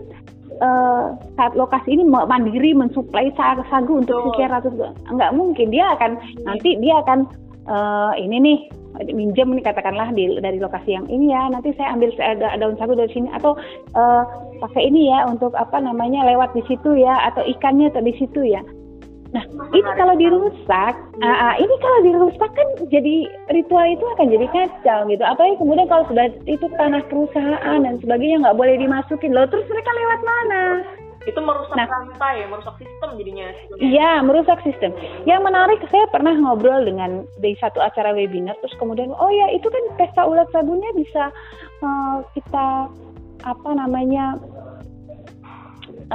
[0.59, 4.75] uh, saat lokasi ini mandiri mensuplai sagu untuk sekian ratus
[5.07, 5.71] nggak mungkin.
[5.71, 7.23] Dia akan nanti dia akan
[7.67, 8.59] uh, ini nih
[9.13, 12.97] minjem nih katakanlah di, dari lokasi yang ini ya nanti saya ambil ada daun sagu
[12.97, 13.29] dari sini.
[13.29, 13.53] Atau
[13.93, 14.23] uh,
[14.63, 18.63] pakai ini ya untuk apa namanya lewat di situ ya atau ikannya di situ ya.
[19.35, 19.43] Nah
[19.75, 24.99] ini kalau dirusak uh, uh, ini kalau dirusak kan jadi ritual itu akan jadi kacau
[25.11, 25.23] gitu.
[25.23, 29.35] Apalagi kemudian kalau sudah itu tanah perusahaan dan sebagainya nggak boleh dimasukin.
[29.35, 30.63] Loh terus mereka lewat mana
[31.27, 33.51] itu merusak nah, rantai, merusak sistem jadinya.
[33.83, 34.95] Iya, merusak sistem.
[35.27, 39.67] Yang menarik, saya pernah ngobrol dengan di satu acara webinar, terus kemudian, oh ya itu
[39.67, 41.29] kan pesta ulat sagunya bisa
[41.83, 42.87] uh, kita
[43.43, 44.39] apa namanya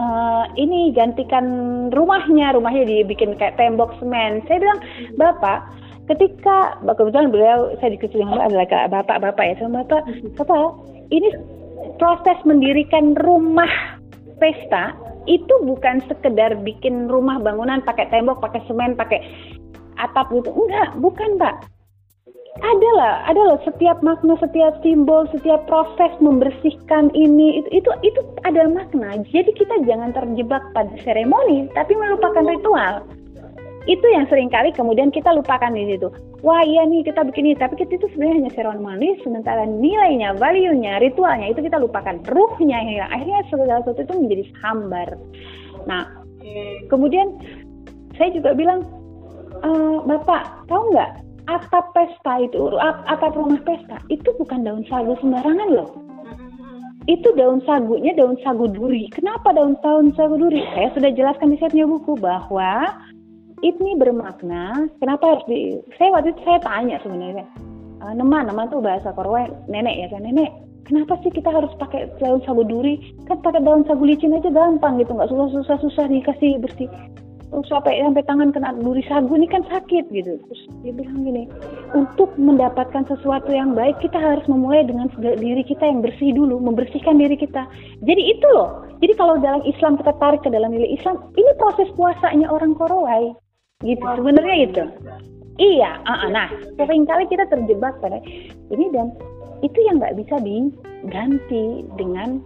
[0.01, 1.46] uh, ini gantikan
[1.92, 4.40] rumahnya, rumahnya dibikin kayak tembok semen.
[4.48, 4.81] Saya bilang,
[5.20, 5.68] bapak,
[6.09, 10.03] ketika kebetulan beliau saya dikasih dengan adalah bapak-bapak ya sama bapak,
[10.40, 10.61] bapak
[11.12, 11.29] ini
[12.01, 14.01] proses mendirikan rumah
[14.42, 14.98] pesta
[15.31, 19.22] itu bukan sekedar bikin rumah bangunan pakai tembok, pakai semen, pakai
[20.02, 20.50] atap gitu.
[20.50, 21.70] Enggak, bukan, Pak.
[22.61, 28.20] Ada lah, ada loh setiap makna, setiap simbol, setiap proses membersihkan ini itu itu itu
[28.44, 29.24] ada makna.
[29.33, 33.09] Jadi kita jangan terjebak pada seremoni, tapi melupakan ritual
[33.90, 36.09] itu yang sering kali kemudian kita lupakan di situ.
[36.42, 40.99] Wah iya nih kita bikin ini, tapi kita itu sebenarnya hanya seremoni, sementara nilainya, value-nya,
[41.03, 43.07] ritualnya itu kita lupakan, ruhnya ya.
[43.11, 45.09] Akhirnya segala sesuatu itu menjadi hambar.
[45.87, 46.03] Nah,
[46.90, 47.38] kemudian
[48.18, 48.83] saya juga bilang,
[49.62, 49.71] e,
[50.03, 51.11] Bapak, tahu nggak
[51.47, 52.75] atap pesta itu,
[53.07, 55.90] atap rumah pesta itu bukan daun sagu sembarangan loh
[57.11, 59.11] itu daun sagunya daun sagu duri.
[59.11, 60.62] Kenapa daun daun sagu duri?
[60.71, 62.95] Saya sudah jelaskan di setnya buku bahwa
[63.62, 67.46] ini bermakna kenapa harus di saya waktu itu saya tanya sebenarnya
[68.11, 70.51] nama nama tuh bahasa Korwa nenek ya kan nenek
[70.87, 73.14] kenapa sih kita harus pakai daun sagu duri?
[73.31, 76.90] Kan pakai daun sagu licin aja gampang gitu nggak susah susah susah dikasih bersih
[77.53, 80.40] terus sampai sampai tangan kena duri sagu ini kan sakit gitu.
[80.40, 81.44] Terus dia bilang gini
[81.92, 87.20] untuk mendapatkan sesuatu yang baik kita harus memulai dengan diri kita yang bersih dulu membersihkan
[87.20, 87.68] diri kita.
[88.01, 88.88] Jadi itu loh.
[89.05, 93.37] Jadi kalau dalam Islam kita tarik ke dalam nilai Islam ini proses puasanya orang Korowai
[93.83, 94.85] gitu sebenarnya itu
[95.59, 96.49] iya uh, uh, nah
[96.81, 98.18] sering kali kita terjebak pada
[98.71, 99.12] ini dan
[99.62, 102.42] itu yang nggak bisa diganti dengan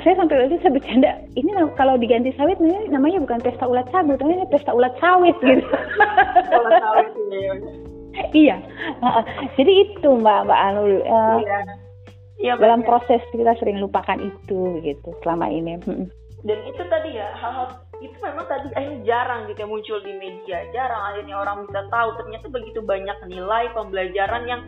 [0.00, 2.56] saya sampai waktu itu saya bercanda ini kalau diganti sawit
[2.88, 5.60] namanya, bukan pesta ulat sagu tapi ini pesta ulat sawit gitu.
[6.56, 7.52] Ulat sawit iya
[8.32, 8.56] iya.
[9.60, 11.60] Jadi itu mbak mbak Anul uh, iya.
[12.42, 15.78] Ya, dalam proses kita sering lupakan itu gitu selama ini.
[16.42, 20.58] Dan itu tadi ya hal-hal itu memang tadi akhirnya jarang gitu ya muncul di media
[20.74, 24.62] jarang akhirnya orang bisa tahu ternyata begitu banyak nilai pembelajaran yang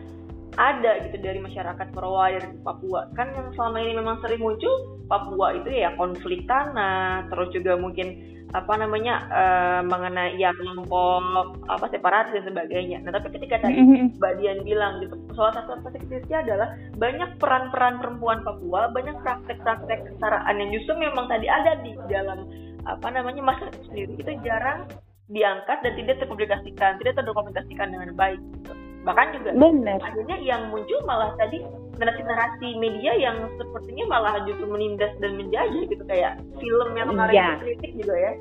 [0.55, 4.71] ada gitu dari masyarakat Korowaya di Papua kan yang selama ini memang sering muncul
[5.11, 11.91] Papua itu ya konflik tanah terus juga mungkin apa namanya uh, mengenai ya kelompok apa
[11.91, 13.03] separatis dan sebagainya.
[13.03, 14.15] Nah tapi ketika tadi mm-hmm.
[14.15, 20.55] Mbak Dian bilang gitu salah satu aspek adalah banyak peran-peran perempuan Papua, banyak praktek-praktek kesetaraan
[20.55, 22.47] yang justru memang tadi ada di dalam
[22.85, 24.85] apa namanya masyarakat sendiri itu jarang
[25.25, 28.37] diangkat dan tidak terpublikasikan, tidak terdokumentasikan dengan baik.
[28.37, 28.71] Gitu.
[29.05, 29.97] Bahkan juga Bener.
[30.01, 31.61] akhirnya yang muncul malah tadi
[31.97, 37.55] narasi-narasi media yang sepertinya malah justru menindas dan menjajah gitu kayak film yang kemarin yeah.
[37.61, 38.31] kritik juga ya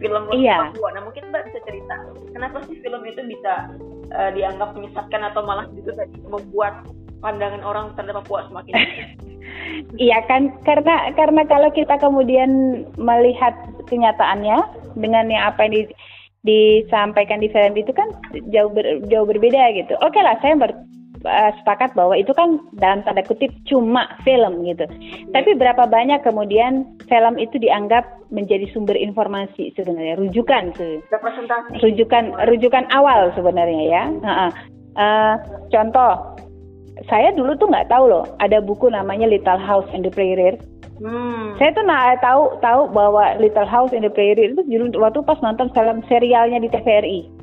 [0.00, 0.72] film iya.
[0.72, 0.88] Papua.
[0.96, 1.94] Nah mungkin Mbak bisa cerita
[2.32, 3.68] kenapa sih film itu bisa
[4.16, 6.88] uh, dianggap menyesatkan atau malah justru tadi membuat
[7.20, 8.74] pandangan orang terhadap Papua semakin
[9.98, 13.52] Iya kan karena karena kalau kita kemudian melihat
[13.90, 14.58] kenyataannya
[14.96, 15.82] dengan yang apa yang di,
[16.46, 18.08] disampaikan di film itu kan
[18.54, 19.94] jauh ber, jauh berbeda gitu.
[20.00, 20.72] Oke okay lah saya ber,
[21.26, 24.86] uh, sepakat bahwa itu kan dalam tanda kutip cuma film gitu.
[25.34, 31.02] Tapi berapa banyak kemudian film itu dianggap menjadi sumber informasi sebenarnya rujukan sih.
[31.82, 34.04] Rujukan rujukan awal sebenarnya ya.
[34.22, 34.50] Uh, uh.
[34.98, 35.34] Uh,
[35.70, 36.18] contoh
[37.08, 40.60] saya dulu tuh nggak tahu loh ada buku namanya Little House in the Prairie.
[41.00, 41.56] Hmm.
[41.56, 44.60] Saya tuh nggak tahu tahu bahwa Little House in the Prairie itu
[45.00, 47.40] waktu pas nonton film serialnya di TVRI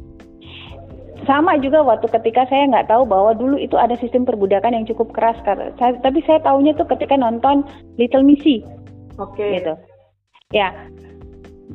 [1.27, 5.11] sama juga waktu ketika saya nggak tahu bahwa dulu itu ada sistem perbudakan yang cukup
[5.11, 7.67] keras karena saya, tapi saya tahunya tuh ketika nonton
[7.99, 8.63] Little Missy.
[9.19, 9.35] Oke.
[9.35, 9.59] Okay.
[9.59, 9.73] Gitu.
[10.55, 10.71] Ya.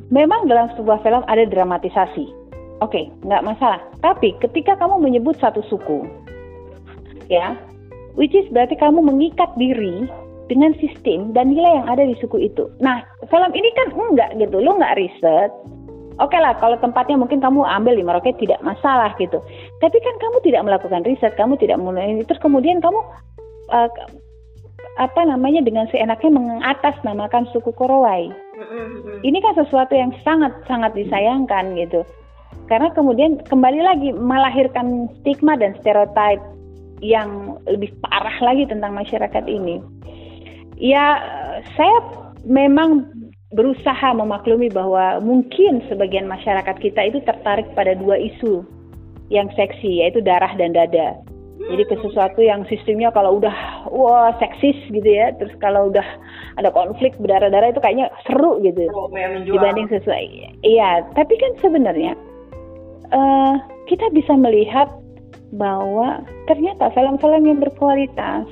[0.09, 2.25] Memang dalam sebuah film ada dramatisasi.
[2.81, 3.79] Oke, okay, nggak masalah.
[4.01, 6.03] Tapi ketika kamu menyebut satu suku,
[7.29, 7.53] ya,
[8.19, 10.05] which is berarti kamu mengikat diri
[10.51, 12.67] dengan sistem dan nilai yang ada di suku itu.
[12.83, 15.51] Nah, film ini kan enggak gitu, lo nggak riset,
[16.21, 19.41] Oke okay lah, kalau tempatnya mungkin kamu ambil di Merauke tidak masalah gitu.
[19.81, 23.01] Tapi kan kamu tidak melakukan riset, kamu tidak mulai terus kemudian kamu
[23.73, 23.89] uh,
[25.01, 28.29] apa namanya dengan seenaknya mengatasnamakan suku Korowai.
[29.25, 32.05] Ini kan sesuatu yang sangat sangat disayangkan gitu.
[32.69, 36.37] Karena kemudian kembali lagi melahirkan stigma dan stereotip
[37.03, 39.83] yang lebih parah lagi tentang masyarakat ini.
[40.79, 41.19] Ya,
[41.75, 41.97] saya
[42.47, 43.11] memang
[43.53, 48.63] berusaha memaklumi bahwa mungkin sebagian masyarakat kita itu tertarik pada dua isu
[49.29, 51.19] yang seksi yaitu darah dan dada.
[51.63, 56.03] Jadi ke sesuatu yang sistemnya kalau udah wah seksis gitu ya, terus kalau udah
[56.59, 59.07] ada konflik berdarah-darah itu kayaknya seru gitu oh,
[59.47, 60.59] dibanding sesuai.
[60.65, 62.19] Iya, tapi kan sebenarnya
[63.15, 63.55] uh,
[63.87, 64.91] kita bisa melihat
[65.53, 68.45] bahwa ternyata film-film yang berkualitas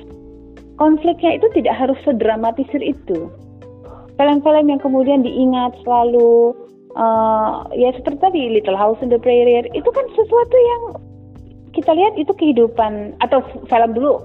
[0.78, 3.30] konfliknya itu tidak harus sedramatisir itu.
[4.16, 6.54] Film-film yang kemudian diingat selalu
[6.96, 10.82] uh, ya seperti tadi Little House in the Prairie itu kan sesuatu yang
[11.72, 14.20] kita lihat itu kehidupan atau film dulu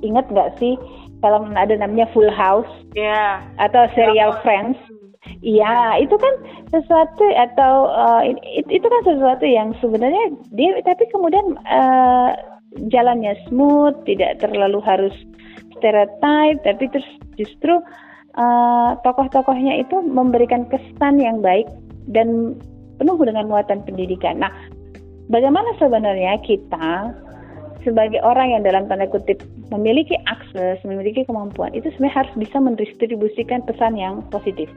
[0.00, 0.74] ingat nggak sih
[1.22, 2.68] film ada namanya Full House?
[2.92, 3.44] Yeah.
[3.56, 4.76] atau serial Friends
[5.22, 6.34] Iya, itu kan
[6.74, 12.34] sesuatu atau uh, it, itu kan sesuatu yang sebenarnya dia tapi kemudian uh,
[12.90, 15.14] jalannya smooth, tidak terlalu harus
[15.78, 17.08] stereotype, tapi terus
[17.38, 17.78] justru
[18.34, 21.70] uh, tokoh-tokohnya itu memberikan kesan yang baik
[22.10, 22.58] dan
[22.98, 24.42] penuh dengan muatan pendidikan.
[24.42, 24.50] Nah,
[25.30, 27.14] bagaimana sebenarnya kita
[27.82, 33.62] sebagai orang yang dalam tanda kutip memiliki akses, memiliki kemampuan, itu sebenarnya harus bisa mendistribusikan
[33.66, 34.70] pesan yang positif.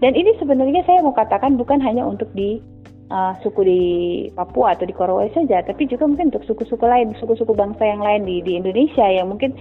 [0.00, 2.60] Dan ini sebenarnya saya mau katakan bukan hanya untuk di
[3.12, 3.82] uh, suku di
[4.32, 8.24] Papua atau di Korowai saja, tapi juga mungkin untuk suku-suku lain, suku-suku bangsa yang lain
[8.24, 9.52] di, di Indonesia yang mungkin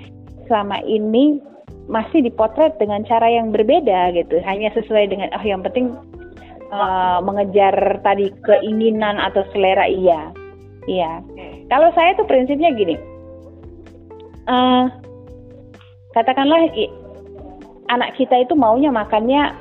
[0.48, 1.40] selama ini
[1.90, 4.42] masih dipotret dengan cara yang berbeda gitu.
[4.46, 5.94] Hanya sesuai dengan oh yang penting
[6.70, 7.74] uh, mengejar
[8.06, 10.32] tadi keinginan atau selera iya.
[10.90, 11.22] Iya
[11.70, 12.98] kalau saya tuh prinsipnya gini
[14.50, 14.90] uh,
[16.18, 16.70] katakanlah
[17.90, 19.54] anak kita itu maunya makannya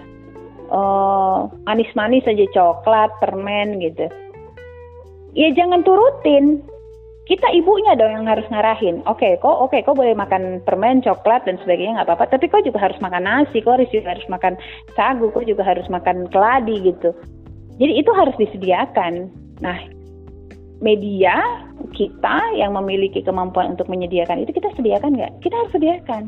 [0.73, 4.09] uh, manis-manis saja coklat permen gitu
[5.37, 6.65] ya jangan turutin
[7.29, 9.05] kita ibunya dong yang harus ngarahin.
[9.05, 12.33] Oke, okay, kok oke, okay, kok boleh makan permen, coklat dan sebagainya nggak apa-apa.
[12.33, 14.57] Tapi kok juga harus makan nasi, kok harus harus makan
[14.97, 17.13] sagu, kok juga harus makan keladi gitu.
[17.77, 19.29] Jadi itu harus disediakan.
[19.61, 19.77] Nah,
[20.79, 21.35] media
[21.95, 25.33] kita yang memiliki kemampuan untuk menyediakan itu kita sediakan nggak?
[25.43, 26.23] Kita harus sediakan.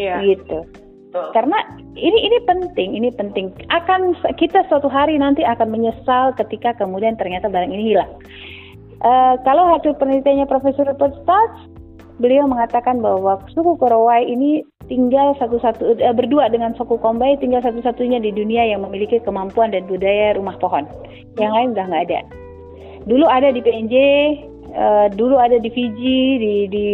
[0.00, 0.24] Iya.
[0.24, 0.64] Gitu.
[1.12, 1.28] Betul.
[1.36, 1.58] Karena
[1.92, 3.52] ini ini penting, ini penting.
[3.68, 8.08] Akan kita suatu hari nanti akan menyesal ketika kemudian ternyata barang ini hilang.
[9.04, 11.68] Uh, kalau hasil penelitiannya Profesor Rupert Stats,
[12.16, 18.16] beliau mengatakan bahwa suku Korowai ini tinggal satu-satu uh, berdua dengan suku Kombai tinggal satu-satunya
[18.16, 20.88] di dunia yang memiliki kemampuan dan budaya rumah pohon.
[21.36, 22.20] Yang lain udah nggak ada.
[23.02, 23.94] Dulu ada di PNJ,
[24.74, 26.86] uh, dulu ada di Fiji, di, di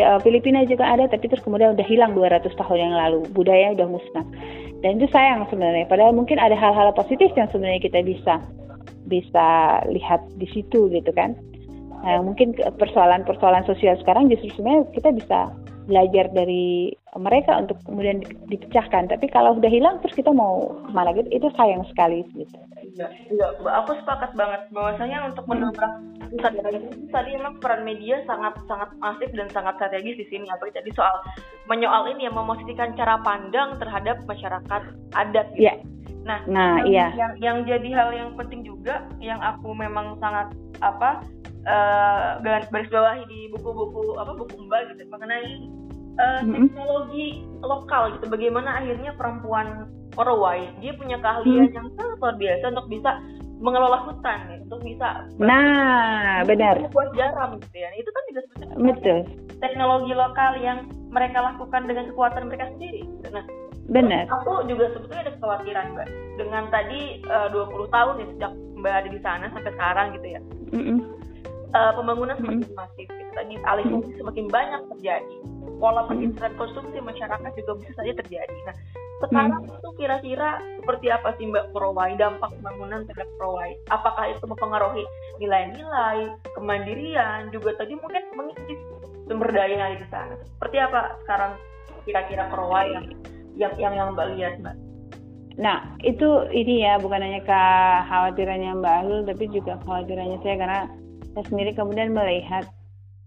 [0.00, 3.20] uh, Filipina juga ada, tapi terus kemudian udah hilang 200 tahun yang lalu.
[3.32, 4.26] Budaya udah musnah.
[4.82, 5.86] Dan itu sayang sebenarnya.
[5.86, 8.42] Padahal mungkin ada hal-hal positif yang sebenarnya kita bisa
[9.06, 11.38] bisa lihat di situ gitu kan.
[12.02, 15.38] Nah, mungkin persoalan-persoalan sosial sekarang justru sebenarnya kita bisa
[15.86, 19.12] belajar dari mereka untuk kemudian dipecahkan.
[19.12, 22.56] Tapi kalau udah hilang terus kita mau mana gitu, itu sayang sekali gitu.
[22.92, 23.46] Iya, iya,
[23.80, 25.92] aku sepakat banget bahwasanya untuk mendobrak
[26.32, 30.46] kesadaran itu tadi memang peran media sangat sangat masif dan sangat strategis di sini.
[30.48, 31.12] Apa jadi soal
[31.68, 34.82] menyoal ini yang memosisikan cara pandang terhadap masyarakat
[35.16, 35.46] adat.
[35.56, 35.68] Gitu.
[35.68, 35.78] Yeah.
[36.22, 37.06] Nah, nah yang, iya.
[37.18, 41.22] yang yang jadi hal yang penting juga yang aku memang sangat apa
[41.66, 45.66] uh, garis bawahi di buku-buku apa buku mbak gitu mengenai
[46.18, 51.76] uh, teknologi lokal gitu bagaimana akhirnya perempuan Korowai dia punya keahlian hmm.
[51.76, 53.10] yang sangat luar biasa untuk bisa
[53.62, 56.82] mengelola hutan ya, untuk bisa nah benar.
[56.90, 57.88] buat garam gitu ya.
[57.94, 58.40] Itu kan juga
[58.76, 59.18] betul.
[59.62, 63.28] teknologi lokal yang mereka lakukan dengan kekuatan mereka sendiri gitu.
[63.30, 63.44] nah
[63.88, 64.26] benar.
[64.28, 66.08] aku juga sebetulnya ada kekhawatiran mbak.
[66.36, 70.26] Dengan tadi eh, uh, 20 tahun ya sejak mbak ada di sana sampai sekarang gitu
[70.26, 70.40] ya.
[70.74, 70.98] Mm -mm.
[71.72, 72.76] Uh, pembangunan semakin mm -mm.
[72.76, 73.32] masif gitu.
[73.32, 75.36] tadi alih fungsi semakin banyak terjadi
[75.80, 78.76] pola penginteran konsumsi masyarakat juga bisa saja terjadi nah
[79.22, 79.78] sekarang hmm.
[79.78, 83.78] itu kira-kira seperti apa sih Mbak Prowai dampak pembangunan terhadap Prowai?
[83.94, 85.06] Apakah itu mempengaruhi
[85.38, 88.74] nilai-nilai, kemandirian, juga tadi mungkin mengisi
[89.30, 90.34] sumber daya yang ada di sana.
[90.58, 91.52] Seperti apa sekarang
[92.02, 93.06] kira-kira Prowai yang
[93.54, 94.76] yang yang, yang Mbak lihat Mbak?
[95.52, 100.80] Nah, itu ini ya bukan hanya kekhawatirannya Mbak Alul, tapi juga kekhawatirannya saya karena
[101.32, 102.68] saya sendiri kemudian melihat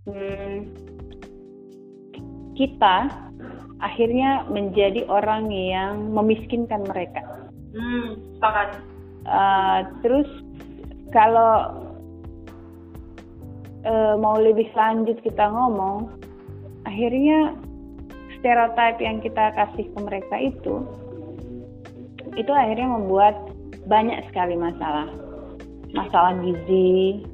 [0.06, 0.70] hmm,
[2.54, 3.10] kita
[3.84, 7.22] akhirnya menjadi orang yang memiskinkan mereka.
[7.76, 8.40] Hmm.
[9.26, 10.30] Uh, terus
[11.10, 11.82] kalau
[13.84, 16.14] uh, mau lebih lanjut kita ngomong,
[16.86, 17.58] akhirnya
[18.38, 20.86] stereotip yang kita kasih ke mereka itu,
[22.38, 23.36] itu akhirnya membuat
[23.90, 25.10] banyak sekali masalah,
[25.92, 27.26] masalah gizi,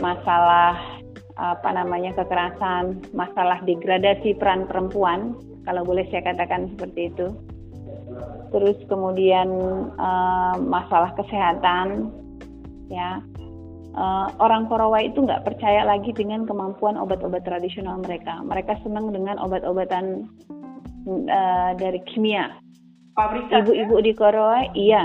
[0.00, 0.96] masalah
[1.36, 5.36] apa namanya kekerasan, masalah degradasi peran perempuan,
[5.68, 7.28] kalau boleh saya katakan seperti itu.
[8.56, 9.48] Terus kemudian
[10.00, 12.08] uh, masalah kesehatan,
[12.88, 13.20] ya
[13.92, 18.40] uh, orang Korowai itu nggak percaya lagi dengan kemampuan obat-obat tradisional mereka.
[18.40, 20.32] Mereka senang dengan obat-obatan
[21.28, 22.56] uh, dari kimia.
[23.52, 24.04] Ibu-ibu ya?
[24.08, 25.04] di Korowai, iya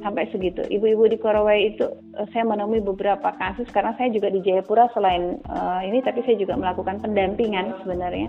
[0.00, 0.64] sampai segitu.
[0.66, 5.40] Ibu-ibu di Korowai itu uh, saya menemui beberapa kasus karena saya juga di Jayapura selain
[5.48, 8.28] uh, ini tapi saya juga melakukan pendampingan sebenarnya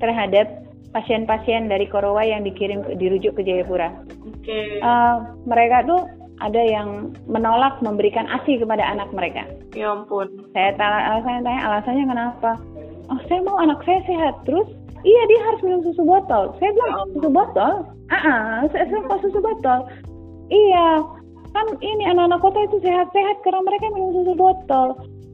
[0.00, 0.48] terhadap
[0.90, 3.94] pasien-pasien dari Korowai yang dikirim dirujuk ke Jayapura.
[4.42, 4.82] Okay.
[4.82, 6.02] Uh, eh, mereka tuh
[6.40, 9.44] ada yang menolak memberikan ASI kepada anak mereka.
[9.76, 10.26] Ya ampun.
[10.56, 12.52] Saya tanya alasannya tanya alasannya kenapa?
[13.12, 14.66] Oh saya mau anak saya sehat terus.
[15.00, 16.52] Iya dia harus minum susu botol.
[16.58, 17.06] Saya bilang oh.
[17.16, 17.74] susu botol.
[18.10, 19.86] Ah, uh -uh, saya, saya susu botol
[20.50, 20.88] iya.
[21.50, 24.88] Kan ini anak-anak kota itu sehat-sehat karena mereka minum susu botol.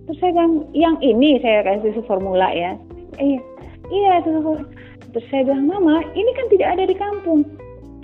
[0.09, 1.37] Terus saya bilang yang ini?
[1.45, 2.73] Saya kasih susu formula ya.
[3.21, 3.41] Iya
[3.93, 4.65] iya susu
[5.15, 7.45] terus saya bilang mama ini kan tidak ada di kampung.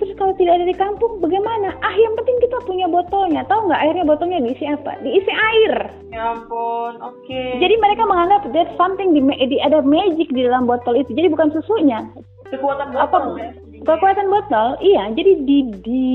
[0.01, 1.73] Terus kalau tidak ada di kampung bagaimana?
[1.79, 3.45] Ah yang penting kita punya botolnya.
[3.47, 4.99] Tahu nggak airnya botolnya diisi apa?
[5.01, 5.73] Diisi air.
[6.13, 7.17] Ya ampun oke.
[7.23, 7.57] Okay.
[7.61, 11.13] jadi mereka menganggap that something di, di ada magic di dalam botol itu.
[11.13, 12.03] Jadi bukan susunya.
[12.49, 15.11] Kekuatan botol apa, ya kekuatan botol iya.
[15.11, 16.05] Jadi di di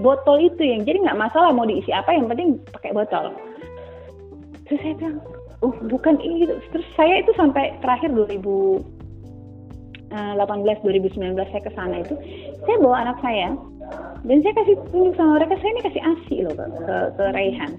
[0.00, 3.34] botol itu yang jadi nggak masalah mau diisi apa yang penting pakai botol.
[4.66, 5.18] Terus saya bilang
[5.62, 8.82] uh bukan itu terus saya itu sampai terakhir 2018
[10.10, 12.14] 2019 eh, saya ke sana itu
[12.66, 13.54] saya bawa anak saya
[14.22, 17.72] dan saya kasih tunjuk sama mereka saya ini kasih asi loh ke ke, ke Raihan.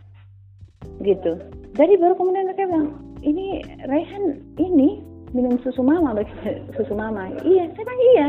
[1.04, 1.32] Gitu.
[1.74, 2.90] Jadi baru kemudian mereka bilang
[3.24, 5.00] ini Raihan ini
[5.34, 6.14] minum susu mama
[6.78, 7.32] susu mama.
[7.44, 8.28] Iya saya bilang iya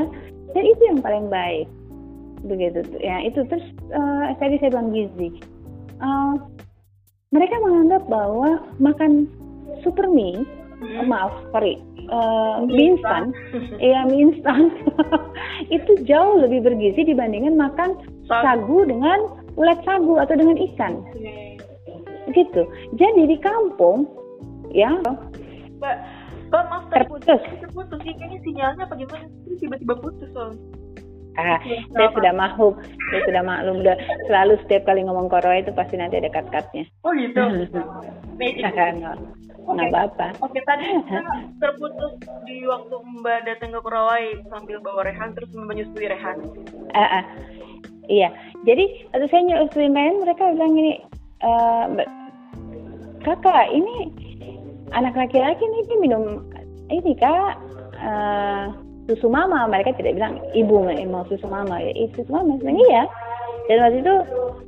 [0.54, 1.66] dan itu yang paling baik.
[2.46, 2.80] Begitu.
[3.02, 3.42] Ya itu.
[3.50, 5.28] Terus uh, tadi saya bilang gizi.
[5.98, 6.38] Uh,
[7.34, 9.26] mereka menganggap bahwa makan
[9.82, 10.38] super mie
[10.78, 11.02] hmm.
[11.02, 11.82] oh, maaf sorry
[12.14, 13.34] uh, mie instan
[13.82, 14.70] iya mie instan
[15.76, 17.98] itu jauh lebih bergizi dibandingkan makan
[18.30, 18.86] sagu.
[18.86, 20.98] dengan ulat sagu atau dengan ikan.
[21.14, 22.32] Hmm.
[22.34, 22.66] gitu.
[22.98, 24.10] Jadi di kampung
[24.74, 24.90] ya
[25.78, 25.96] Mbak,
[26.70, 27.40] maaf terputus.
[27.60, 29.26] Terputus sih kayaknya sinyalnya apa gimana?
[29.58, 30.60] Tiba-tiba putus soalnya.
[31.34, 31.58] Ah,
[31.90, 32.78] saya sudah maklum,
[33.10, 33.98] saya sudah maklum, udah
[34.30, 36.86] selalu setiap kali ngomong Korea itu pasti nanti ada kat-katnya.
[37.02, 37.42] Oh gitu.
[38.38, 38.70] Magic.
[38.70, 39.18] Nggak
[39.64, 40.26] nggak apa-apa.
[40.44, 41.24] Oke, tadi kita
[41.58, 42.12] terputus
[42.44, 46.38] di waktu Mbak datang ke Korawai sambil bawa Rehan terus menyusui Rehan.
[46.92, 47.24] Ah, ah.
[48.04, 48.28] Iya,
[48.68, 48.84] jadi
[49.16, 51.00] waktu saya nyusui main mereka bilang gini,
[51.40, 52.08] "Eh, Mbak,
[53.24, 54.12] kakak ini
[54.92, 56.44] anak laki-laki nih dia minum
[56.92, 57.56] ini kak
[57.96, 58.64] eh,
[59.08, 59.68] susu mama.
[59.68, 61.80] Mereka tidak bilang ibu mau susu mama.
[61.80, 63.04] Ya "Ih, susu mama bilang, iya.
[63.64, 64.16] Dan waktu itu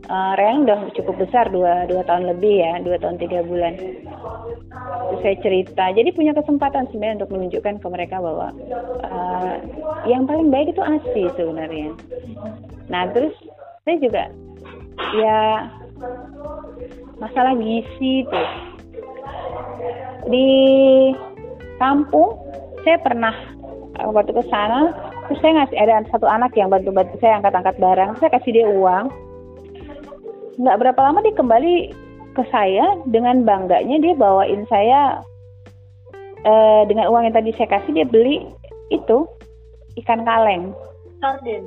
[0.08, 3.76] uh, Reyang udah cukup besar dua dua tahun lebih ya dua tahun tiga bulan.
[3.76, 5.84] Terus saya cerita.
[5.92, 8.56] Jadi punya kesempatan sebenarnya untuk menunjukkan ke mereka bahwa
[9.04, 9.54] uh,
[10.08, 11.92] yang paling baik itu asi sebenarnya.
[12.88, 13.36] Nah terus
[13.84, 14.32] saya juga
[15.20, 15.68] ya
[17.20, 18.48] masalah gizi tuh
[20.26, 20.48] di
[21.78, 22.34] kampung
[22.82, 23.34] saya pernah
[24.00, 24.94] uh, waktu ke sana
[25.26, 29.10] terus saya ngasih ada satu anak yang bantu-bantu saya angkat-angkat barang saya kasih dia uang.
[30.56, 31.74] Nggak berapa lama dia kembali
[32.36, 35.20] ke saya dengan bangganya dia bawain saya
[36.44, 38.44] eh, dengan uang yang tadi saya kasih dia beli
[38.92, 39.26] itu
[40.04, 40.72] ikan kaleng.
[41.20, 41.64] Sarden.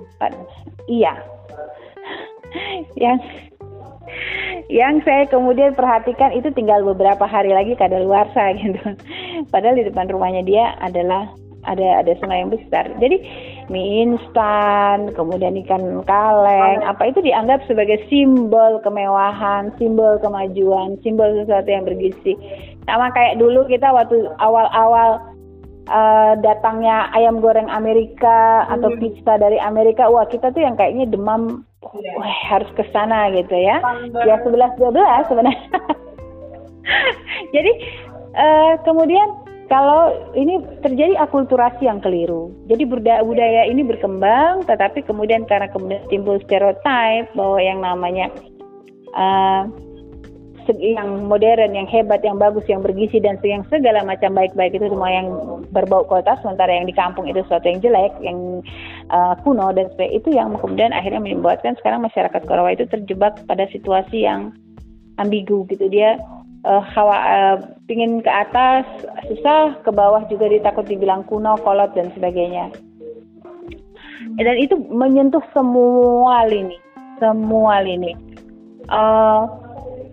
[0.88, 1.14] iya.
[3.04, 3.49] Yang
[4.70, 8.82] yang saya kemudian perhatikan itu tinggal beberapa hari lagi kadaluarsa gitu.
[9.50, 11.32] Padahal di depan rumahnya dia adalah
[11.68, 12.88] ada ada sungai yang besar.
[13.04, 13.20] Jadi
[13.68, 21.68] mie instan, kemudian ikan kaleng, apa itu dianggap sebagai simbol kemewahan, simbol kemajuan, simbol sesuatu
[21.68, 22.34] yang bergizi.
[22.88, 25.22] Sama kayak dulu kita waktu awal-awal
[25.90, 29.00] uh, datangnya ayam goreng Amerika atau Hmm.
[29.02, 32.14] pizza dari Amerika, wah kita tuh yang kayaknya demam, Iya.
[32.16, 33.82] wah harus ke sana gitu ya.
[34.24, 35.68] Ya 11 12 sebenarnya.
[37.56, 37.72] Jadi
[38.36, 39.28] eh, kemudian
[39.70, 42.50] kalau ini terjadi akulturasi yang keliru.
[42.66, 48.34] Jadi budaya, budaya ini berkembang, tetapi kemudian karena kemudian timbul stereotip bahwa yang namanya
[49.14, 49.89] se-
[50.78, 55.10] yang modern, yang hebat, yang bagus, yang bergizi dan yang segala macam baik-baik itu semua
[55.10, 55.28] yang
[55.74, 58.62] berbau kota, sementara yang di kampung itu sesuatu yang jelek, yang
[59.10, 63.66] eh, kuno dan sebagainya itu yang kemudian akhirnya membuatkan sekarang masyarakat Korawa itu terjebak pada
[63.74, 64.54] situasi yang
[65.18, 65.90] ambigu gitu.
[65.90, 66.22] Dia
[66.68, 67.58] eh, hawa eh,
[67.90, 68.86] pingin ke atas
[69.32, 72.70] susah ke bawah juga ditakut dibilang kuno kolot dan sebagainya.
[74.40, 76.76] Dan itu menyentuh semua lini
[77.20, 78.16] semua lini.
[78.90, 79.44] Eh,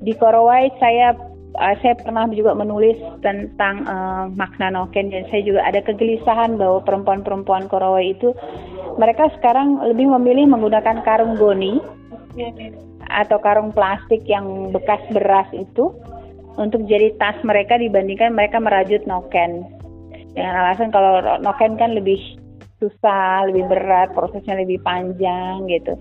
[0.06, 1.10] di Korowai saya
[1.58, 2.96] eh, saya pernah juga menulis
[3.26, 8.30] tentang eh, makna noken dan saya juga ada kegelisahan bahwa perempuan-perempuan Korowai itu
[8.96, 11.82] mereka sekarang lebih memilih menggunakan karung goni
[13.10, 15.90] atau karung plastik yang bekas beras itu
[16.56, 19.66] untuk jadi tas mereka dibandingkan mereka merajut noken
[20.32, 22.20] dengan alasan kalau noken kan lebih
[22.76, 25.96] susah, lebih berat, prosesnya lebih panjang gitu.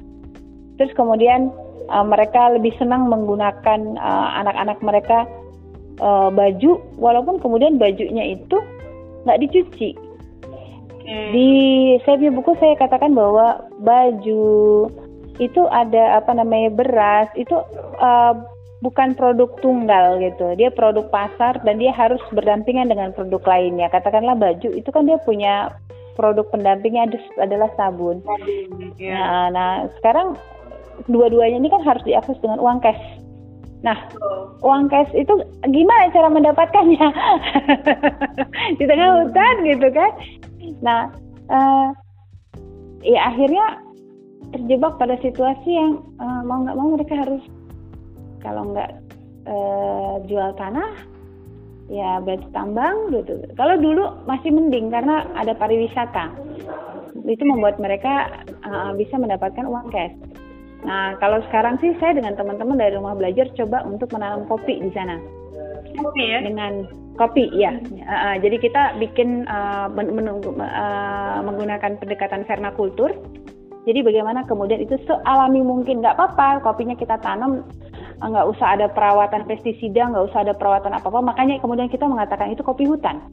[0.75, 1.55] Terus kemudian
[1.89, 5.17] uh, mereka lebih senang menggunakan uh, anak-anak mereka
[6.01, 8.57] uh, baju, walaupun kemudian bajunya itu
[9.25, 9.91] nggak dicuci.
[11.05, 11.49] Di
[12.01, 14.89] saya punya buku saya katakan bahwa baju
[15.37, 17.53] itu ada apa namanya beras itu
[18.01, 18.33] uh,
[18.81, 20.57] bukan produk tunggal gitu.
[20.57, 23.85] Dia produk pasar dan dia harus berdampingan dengan produk lainnya.
[23.93, 25.77] Katakanlah baju itu kan dia punya
[26.17, 28.25] produk pendampingnya ada- adalah sabun.
[28.97, 29.13] Iya.
[29.13, 29.71] Nah, nah
[30.01, 30.39] sekarang
[31.07, 32.99] dua-duanya ini kan harus diakses dengan uang cash.
[33.85, 33.97] Nah,
[34.65, 35.33] uang cash itu
[35.69, 37.07] gimana cara mendapatkannya?
[38.81, 40.11] Di tengah hutan gitu kan?
[40.81, 41.01] Nah,
[41.51, 41.87] eh,
[43.05, 43.65] ya akhirnya
[44.55, 47.43] terjebak pada situasi yang eh, mau nggak mau mereka harus
[48.41, 48.91] kalau nggak
[49.45, 51.15] eh, jual tanah
[51.89, 53.45] ya berarti tambang gitu.
[53.53, 56.33] Kalau dulu masih mending karena ada pariwisata.
[57.25, 60.13] Itu membuat mereka uh, bisa mendapatkan uang cash.
[60.85, 64.93] Nah, kalau sekarang sih saya dengan teman-teman dari rumah belajar coba untuk menanam kopi di
[64.93, 65.17] sana.
[65.97, 66.39] Kopi ya.
[66.45, 66.85] Dengan
[67.17, 67.73] kopi ya.
[68.05, 73.09] Uh, uh, jadi kita bikin uh, men- menunggu- uh, menggunakan pendekatan permakultur.
[73.85, 77.65] Jadi bagaimana kemudian itu sealami mungkin nggak apa-apa kopinya kita tanam
[78.21, 81.33] uh, nggak usah ada perawatan pestisida, nggak usah ada perawatan apa-apa.
[81.33, 83.25] Makanya kemudian kita mengatakan itu kopi hutan.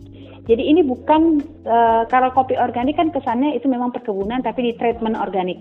[0.42, 1.38] Jadi ini bukan
[1.68, 5.60] uh, kalau kopi organik kan kesannya itu memang perkebunan tapi di treatment organik.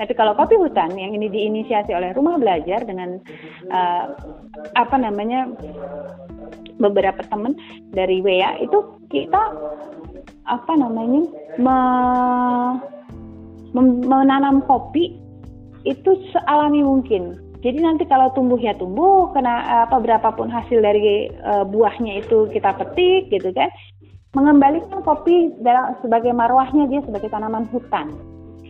[0.00, 3.20] Tapi kalau kopi hutan yang ini diinisiasi oleh rumah belajar dengan
[3.68, 4.16] uh,
[4.72, 5.44] apa namanya
[6.80, 7.52] beberapa teman
[7.92, 8.80] dari WEA itu
[9.12, 9.42] kita
[10.48, 11.28] apa namanya
[11.60, 12.80] me-
[13.76, 15.20] mem- menanam kopi
[15.84, 17.36] itu sealami mungkin.
[17.60, 22.72] Jadi nanti kalau tumbuh ya tumbuh, kena apa berapapun hasil dari eh, buahnya itu kita
[22.72, 23.68] petik gitu kan,
[24.32, 28.16] mengembalikan kopi dalam sebagai marwahnya dia sebagai tanaman hutan.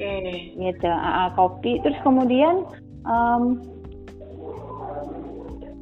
[0.01, 0.57] Okay.
[0.57, 1.77] Gitu, uh, kopi.
[1.85, 2.65] Terus kemudian
[3.05, 3.61] um,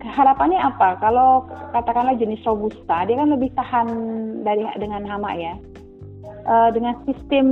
[0.02, 0.98] harapannya apa?
[0.98, 3.88] Kalau katakanlah jenis robusta, dia kan lebih tahan
[4.42, 5.54] dari dengan hama ya.
[6.50, 7.46] Uh, dengan sistem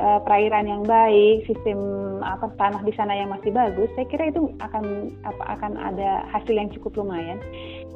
[0.00, 1.76] uh, perairan yang baik, sistem
[2.24, 6.56] apa tanah di sana yang masih bagus, saya kira itu akan apa akan ada hasil
[6.56, 7.36] yang cukup lumayan.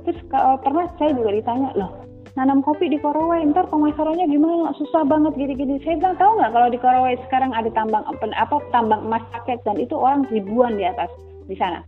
[0.05, 4.77] Terus kalau pernah saya juga ditanya, loh nanam kopi di Korowai, ntar pemasarannya gimana?
[4.77, 5.81] Susah banget gini-gini.
[5.83, 8.05] Saya bilang tahu nggak kalau di Korowai sekarang ada tambang
[8.37, 11.09] apa tambang emas paket dan itu orang ribuan di atas
[11.49, 11.81] di sana.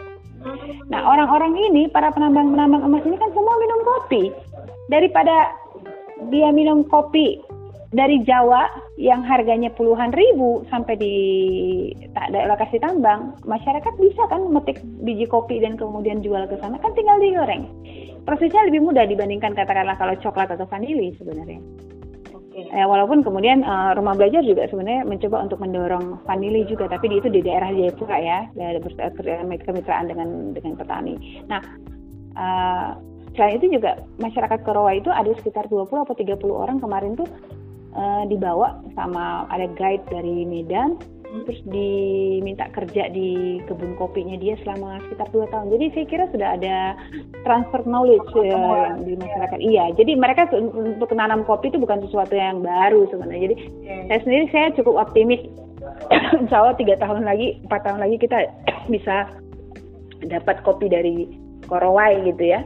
[0.89, 4.23] Nah orang-orang ini para penambang-penambang emas ini kan semua minum kopi
[4.89, 5.53] daripada
[6.33, 7.45] dia minum kopi
[7.89, 8.69] dari Jawa
[9.01, 11.15] yang harganya puluhan ribu sampai di
[12.13, 16.77] tak ada lokasi tambang, masyarakat bisa kan metik biji kopi dan kemudian jual ke sana
[16.81, 17.65] kan tinggal digoreng.
[18.29, 21.65] Prosesnya lebih mudah dibandingkan katakanlah kalau coklat atau vanili sebenarnya.
[22.29, 22.69] Okay.
[22.77, 27.33] Eh, walaupun kemudian uh, rumah belajar juga sebenarnya mencoba untuk mendorong vanili juga, tapi itu
[27.33, 28.45] di daerah Jayapura ya,
[29.65, 31.17] kemitraan dengan dengan petani.
[31.49, 31.63] Nah,
[32.37, 33.01] uh,
[33.33, 37.31] selain itu juga masyarakat Korowa itu ada sekitar 20 atau 30 orang kemarin tuh
[37.97, 44.97] uh, dibawa sama ada guide dari Medan terus diminta kerja di kebun kopinya dia selama
[45.05, 45.69] sekitar dua tahun.
[45.77, 46.77] Jadi saya kira sudah ada
[47.45, 49.59] transfer knowledge uh, yang di masyarakat.
[49.61, 53.53] Iya, jadi mereka untuk menanam kopi itu bukan sesuatu yang baru sebenarnya.
[53.53, 53.57] Jadi
[54.09, 55.43] saya sendiri saya cukup optimis.
[56.41, 58.39] Insya Allah tiga tahun lagi, empat tahun lagi kita
[58.95, 59.29] bisa
[60.25, 61.29] dapat kopi dari
[61.69, 62.65] Korowai gitu ya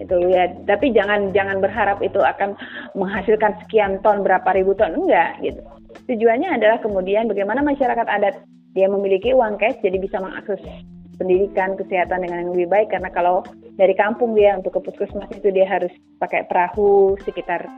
[0.00, 2.56] itu ya tapi jangan jangan berharap itu akan
[2.96, 5.60] menghasilkan sekian ton berapa ribu ton enggak gitu
[6.08, 8.42] tujuannya adalah kemudian bagaimana masyarakat adat
[8.74, 10.62] dia memiliki uang cash jadi bisa mengakses
[11.20, 13.44] pendidikan kesehatan dengan yang lebih baik karena kalau
[13.76, 17.68] dari kampung dia untuk ke puskesmas itu dia harus pakai perahu sekitar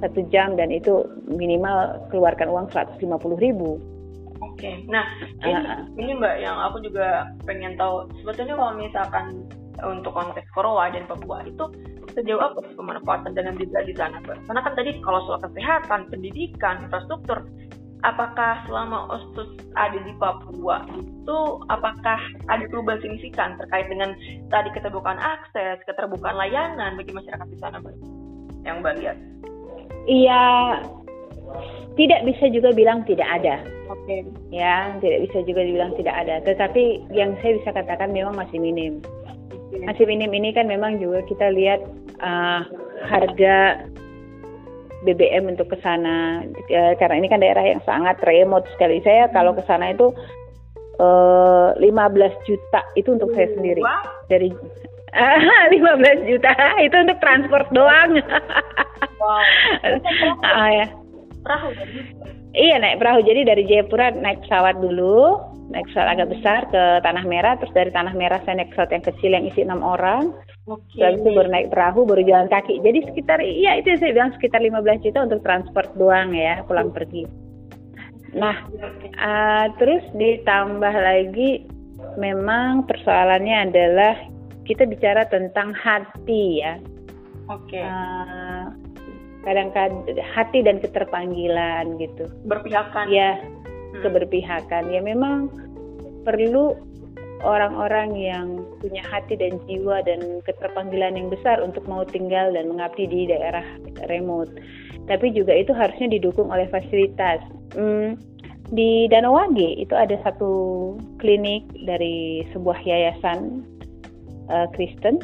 [0.00, 3.00] satu jam dan itu minimal keluarkan uang 150
[3.40, 3.80] ribu.
[4.36, 5.04] Oke, nah
[5.40, 9.24] ini, uh, ini mbak yang aku juga pengen tahu sebetulnya kalau misalkan
[9.84, 11.64] untuk konteks Korowa dan Papua itu
[12.16, 14.48] sejauh apa pemanfaatan dana desa di sana Mbak?
[14.48, 17.44] Karena kan tadi kalau soal kesehatan, pendidikan, infrastruktur,
[18.04, 24.16] apakah selama OSTUS ada di Papua itu apakah ada perubahan signifikan terkait dengan
[24.48, 27.94] tadi keterbukaan akses, keterbukaan layanan bagi masyarakat di sana Mbak?
[28.64, 29.18] Yang Mbak lihat?
[30.06, 30.46] Iya,
[31.96, 33.60] tidak bisa juga bilang tidak ada.
[33.88, 34.02] Oke.
[34.06, 34.20] Okay.
[34.52, 36.42] Ya, tidak bisa juga dibilang tidak ada.
[36.44, 39.00] Tetapi yang saya bisa katakan memang masih minim
[39.74, 41.82] masih minim ini kan memang juga kita lihat
[42.22, 42.62] uh,
[43.06, 43.86] harga
[45.06, 49.02] BBM untuk ke sana uh, karena ini kan daerah yang sangat remote sekali.
[49.06, 50.10] Saya kalau ke sana itu
[50.98, 53.82] uh, 15 juta itu untuk saya sendiri.
[54.26, 54.50] Dari
[55.14, 56.52] uh, 15 juta
[56.82, 58.18] itu untuk transport doang.
[59.22, 59.42] wow.
[60.42, 60.86] uh, ya.
[61.46, 61.68] Perahu.
[62.56, 63.20] Iya naik perahu.
[63.22, 65.38] Jadi dari Jayapura naik pesawat dulu,
[65.70, 69.04] naik pesawat agak besar ke Tanah Merah, terus dari Tanah Merah saya naik pesawat yang
[69.04, 70.30] kecil yang isi enam orang.
[70.66, 70.98] Oke.
[70.98, 71.14] Okay.
[71.14, 72.82] itu baru naik perahu, baru jalan kaki.
[72.82, 76.90] Jadi sekitar iya itu yang saya bilang sekitar 15 juta untuk transport doang ya pulang
[76.90, 77.22] pergi.
[78.34, 78.66] Nah,
[79.16, 81.64] uh, terus ditambah lagi
[82.18, 84.14] memang persoalannya adalah
[84.66, 86.82] kita bicara tentang hati ya.
[87.46, 87.78] Oke.
[87.78, 87.86] Okay.
[87.86, 88.74] Uh,
[89.46, 90.02] kadang-kadang
[90.34, 93.38] hati dan keterpanggilan gitu berpihakan ya.
[94.02, 94.92] Keberpihakan.
[94.92, 95.48] Ya memang
[96.26, 96.74] perlu
[97.44, 98.46] orang-orang yang
[98.80, 103.64] punya hati dan jiwa dan keterpanggilan yang besar untuk mau tinggal dan mengabdi di daerah
[104.08, 104.50] remote.
[105.06, 107.38] Tapi juga itu harusnya didukung oleh fasilitas.
[107.76, 108.18] Hmm,
[108.74, 110.50] di Danau Wage itu ada satu
[111.22, 113.62] klinik dari sebuah yayasan
[114.50, 115.22] uh, Kristen.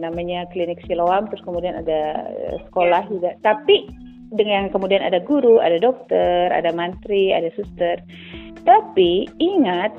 [0.00, 3.36] Namanya klinik Siloam terus kemudian ada eh, sekolah juga.
[3.44, 3.84] Tapi
[4.34, 8.02] dengan kemudian ada guru ada dokter ada mantri ada suster.
[8.64, 9.94] Tapi ingat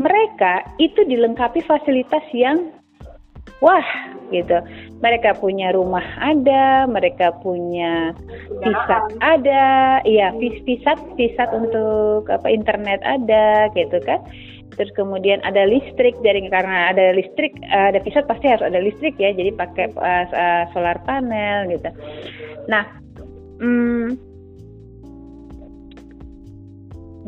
[0.00, 2.72] mereka itu dilengkapi fasilitas yang
[3.62, 3.84] wah
[4.32, 4.58] gitu.
[5.04, 8.16] Mereka punya rumah ada mereka punya
[8.64, 14.24] pisat ada iya pisat pisat untuk apa internet ada gitu kan.
[14.72, 19.36] Terus kemudian ada listrik dari karena ada listrik ada pisat pasti harus ada listrik ya
[19.36, 21.92] jadi pakai uh, solar panel gitu.
[22.72, 22.88] Nah
[23.62, 24.06] hmm,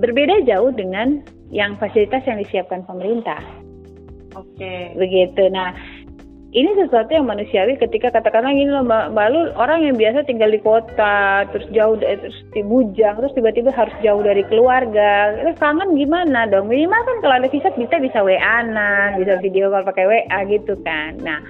[0.02, 1.22] berbeda jauh dengan
[1.54, 3.38] yang fasilitas yang disiapkan pemerintah.
[4.34, 4.58] Oke.
[4.58, 4.90] Okay.
[4.98, 5.46] begitu.
[5.54, 5.70] Nah
[6.54, 11.42] ini sesuatu yang manusiawi ketika katakanlah ini loh Mbak, orang yang biasa tinggal di kota
[11.50, 16.70] terus jauh terus di bujang terus tiba-tiba harus jauh dari keluarga itu kangen gimana dong?
[16.70, 18.70] Minimal kan kalau ada visa bisa bisa WA-an
[19.18, 21.18] bisa video call pakai WA gitu kan.
[21.22, 21.42] Nah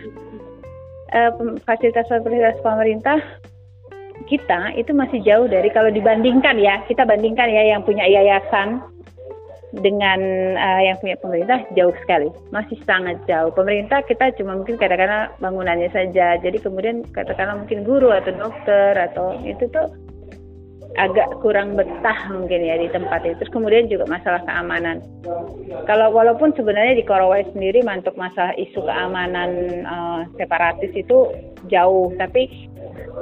[1.12, 1.30] eh,
[1.68, 3.20] fasilitas-fasilitas pemerintah
[4.25, 8.81] kita itu masih jauh dari kalau dibandingkan ya kita bandingkan ya yang punya yayasan
[9.75, 10.20] dengan
[10.55, 15.91] uh, yang punya pemerintah jauh sekali masih sangat jauh pemerintah kita cuma mungkin katakanlah bangunannya
[15.91, 19.91] saja jadi kemudian katakanlah mungkin guru atau dokter atau itu tuh
[20.95, 23.35] agak kurang betah mungkin ya di tempat itu.
[23.43, 25.03] Terus kemudian juga masalah keamanan.
[25.91, 29.51] Kalau walaupun sebenarnya di Korowai sendiri mantuk masalah isu keamanan
[29.83, 31.35] uh, separatis itu
[31.66, 32.70] jauh, tapi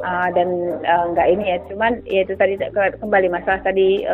[0.01, 0.49] uh, dan
[0.83, 1.59] uh, enggak ini ya.
[1.69, 4.09] Cuman ya itu tadi kembali masalah tadi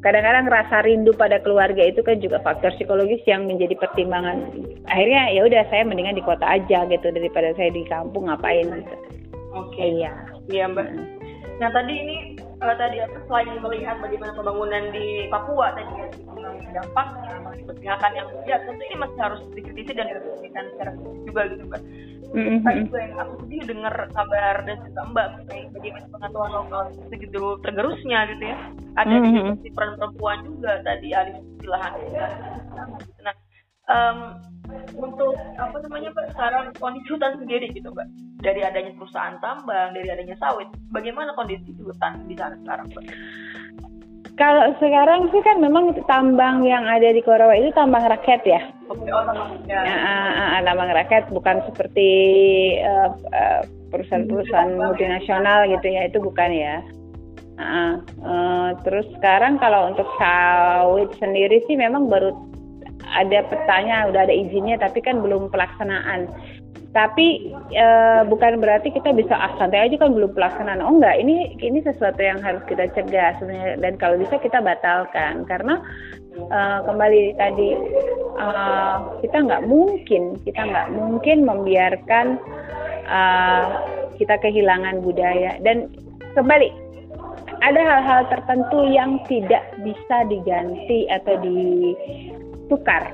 [0.00, 4.48] kadang-kadang uh, rasa rindu pada keluarga itu kan juga faktor psikologis yang menjadi pertimbangan.
[4.88, 8.96] Akhirnya ya udah saya mendingan di kota aja gitu daripada saya di kampung ngapain gitu.
[9.52, 9.76] Oke.
[9.76, 9.88] Okay.
[10.00, 10.12] Iya.
[10.50, 10.88] Iya mbak.
[10.88, 11.19] Hmm.
[11.60, 12.16] Nah tadi ini
[12.64, 16.08] uh, tadi apa selain melihat bagaimana pembangunan di Papua tadi ya
[16.72, 20.92] dampaknya keberpihakan yang ya tentu ini masih harus dikritisi dan diperhatikan secara
[21.26, 21.82] juga gitu mbak.
[22.30, 22.58] Mm-hmm.
[22.62, 26.82] Tadi juga yang aku sedih dengar kabar dan juga mbak mengenai bagaimana pengetahuan lokal
[27.12, 28.58] segitu tergerusnya gitu ya.
[28.96, 29.48] Ada mm-hmm.
[29.60, 31.36] di peran perempuan juga tadi alih
[31.66, 31.92] lahan.
[33.20, 33.34] Nah,
[33.90, 34.18] um,
[34.94, 38.06] untuk apa namanya pak sekarang kondisi hutan sendiri gitu mbak
[38.40, 43.04] dari adanya perusahaan tambang dari adanya sawit bagaimana kondisi hutan di sana sekarang mbak
[44.40, 48.60] kalau sekarang sih kan memang tambang yang ada di Korawa itu tambang rakyat ya.
[48.88, 49.84] Oke, oh tambang rakyat.
[49.84, 52.08] Ya, uh, uh, tambang rakyat bukan seperti
[52.80, 53.60] uh, uh,
[53.92, 56.80] perusahaan-perusahaan multinasional gitu ya, itu bukan ya.
[57.60, 62.32] Uh, uh, terus sekarang kalau untuk sawit sendiri sih memang baru
[63.14, 66.30] ada petanya, udah ada izinnya, tapi kan belum pelaksanaan.
[66.90, 67.86] Tapi e,
[68.26, 70.82] bukan berarti kita bisa ah santai aja kan belum pelaksanaan.
[70.82, 75.46] Oh enggak, ini ini sesuatu yang harus kita cegah sebenarnya dan kalau bisa kita batalkan
[75.46, 75.78] karena
[76.34, 76.58] e,
[76.90, 77.78] kembali tadi
[78.42, 78.46] e,
[79.22, 82.26] kita nggak mungkin kita nggak mungkin membiarkan
[83.06, 83.20] e,
[84.18, 85.86] kita kehilangan budaya dan
[86.34, 86.74] kembali
[87.60, 91.92] ada hal-hal tertentu yang tidak bisa diganti atau di
[92.70, 93.10] tukar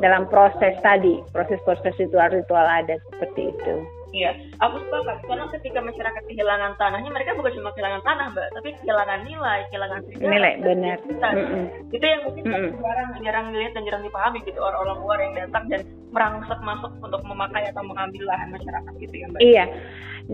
[0.00, 3.74] dalam proses tadi, proses-proses ritual-ritual adat seperti itu.
[4.10, 5.22] Iya, aku sepakat.
[5.22, 10.00] Karena ketika masyarakat kehilangan tanahnya, mereka bukan cuma kehilangan tanah, mbak, tapi kehilangan nilai, kehilangan
[10.02, 10.30] sejarah.
[10.34, 10.96] Nilai, benar.
[11.06, 11.64] Mm -mm.
[11.94, 12.70] Itu yang mungkin mm -mm.
[12.82, 15.80] jarang jarang dilihat dan jarang dipahami gitu orang-orang luar yang datang dan
[16.10, 19.40] merangsek masuk untuk memakai atau mengambil lahan masyarakat gitu ya, mbak.
[19.46, 19.64] Iya,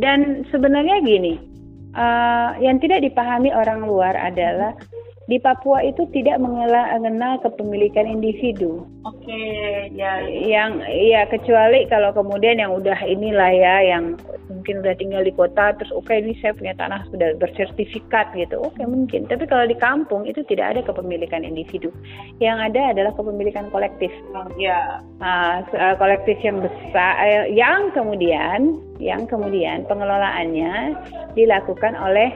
[0.00, 1.34] dan sebenarnya gini,
[1.92, 4.72] uh, yang tidak dipahami orang luar adalah
[5.26, 8.86] di Papua itu tidak mengenal kepemilikan individu.
[9.02, 10.22] Oke, okay, ya.
[10.26, 14.14] Yang ya kecuali kalau kemudian yang udah inilah ya, yang
[14.46, 18.62] mungkin udah tinggal di kota, terus oke okay, ini saya punya tanah sudah bersertifikat gitu,
[18.62, 19.26] oke okay, mungkin.
[19.26, 21.90] Tapi kalau di kampung itu tidak ada kepemilikan individu.
[22.38, 24.14] Yang ada adalah kepemilikan kolektif.
[24.30, 25.02] Oh, ya.
[25.18, 25.58] Uh,
[25.98, 30.94] kolektif yang besar, eh, yang kemudian, yang kemudian pengelolaannya
[31.34, 32.30] dilakukan oleh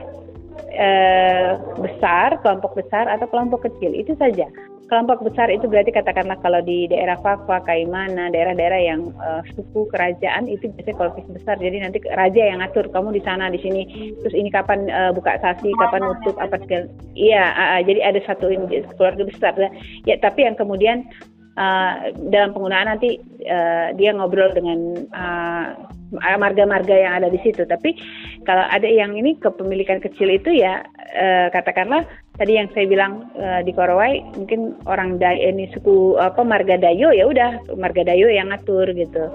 [0.71, 4.47] eh, besar, kelompok besar atau kelompok kecil itu saja.
[4.91, 10.51] Kelompok besar itu berarti katakanlah kalau di daerah Fakwa, Kaimana, daerah-daerah yang uh, suku kerajaan
[10.51, 11.55] itu biasanya kolektif besar.
[11.63, 13.87] Jadi nanti raja yang ngatur kamu di sana, di sini.
[14.19, 16.91] Terus ini kapan uh, buka sasi, kapan nutup apa segala.
[17.15, 18.51] Iya, uh, uh, jadi ada satu
[18.99, 19.55] keluarga besar.
[20.03, 21.07] Ya, tapi yang kemudian
[21.57, 24.79] uh, dalam penggunaan nanti uh, dia ngobrol dengan
[25.15, 25.67] uh,
[26.11, 27.63] marga-marga yang ada di situ.
[27.63, 27.95] Tapi
[28.43, 30.83] kalau ada yang ini kepemilikan kecil itu ya
[31.15, 32.03] eh, katakanlah
[32.35, 37.15] tadi yang saya bilang eh, di Korowai mungkin orang Day ini suku apa marga Dayo
[37.15, 39.31] ya udah marga Dayo yang ngatur gitu.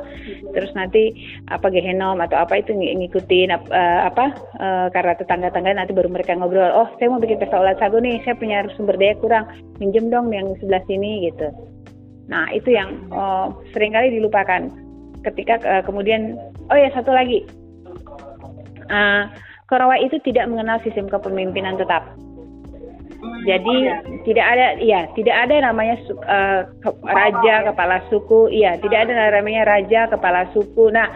[0.52, 1.16] Terus nanti
[1.48, 6.34] apa gehenom atau apa itu ng ngikutin uh, apa uh, karena tetangga-tangga nanti baru mereka
[6.36, 6.72] ngobrol.
[6.72, 9.44] Oh saya mau bikin pesta ulat sagu nih, saya punya sumber daya kurang,
[9.78, 11.75] minjem dong yang sebelah sini gitu.
[12.26, 14.70] Nah itu yang oh, sering kali dilupakan
[15.26, 16.38] ketika uh, kemudian
[16.70, 17.42] oh ya satu lagi
[18.90, 19.30] uh,
[19.66, 22.06] Korawa itu tidak mengenal sistem kepemimpinan tetap.
[23.46, 23.90] Jadi
[24.22, 29.66] tidak ada, ya tidak ada namanya uh, ke, raja kepala suku, iya tidak ada namanya
[29.66, 30.90] raja kepala suku.
[30.94, 31.10] Nah,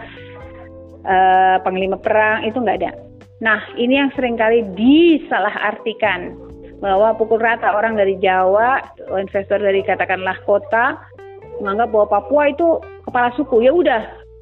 [1.07, 2.91] uh, panglima perang itu nggak ada.
[3.39, 6.35] Nah, ini yang sering kali disalahartikan
[6.81, 8.81] bahwa pukul rata orang dari Jawa,
[9.13, 10.97] investor dari katakanlah kota
[11.61, 13.61] menganggap bahwa Papua itu kepala suku.
[13.61, 14.01] Ya udah,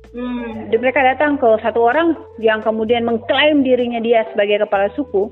[0.09, 5.29] Hmm, mereka datang ke satu orang yang kemudian mengklaim dirinya dia sebagai kepala suku.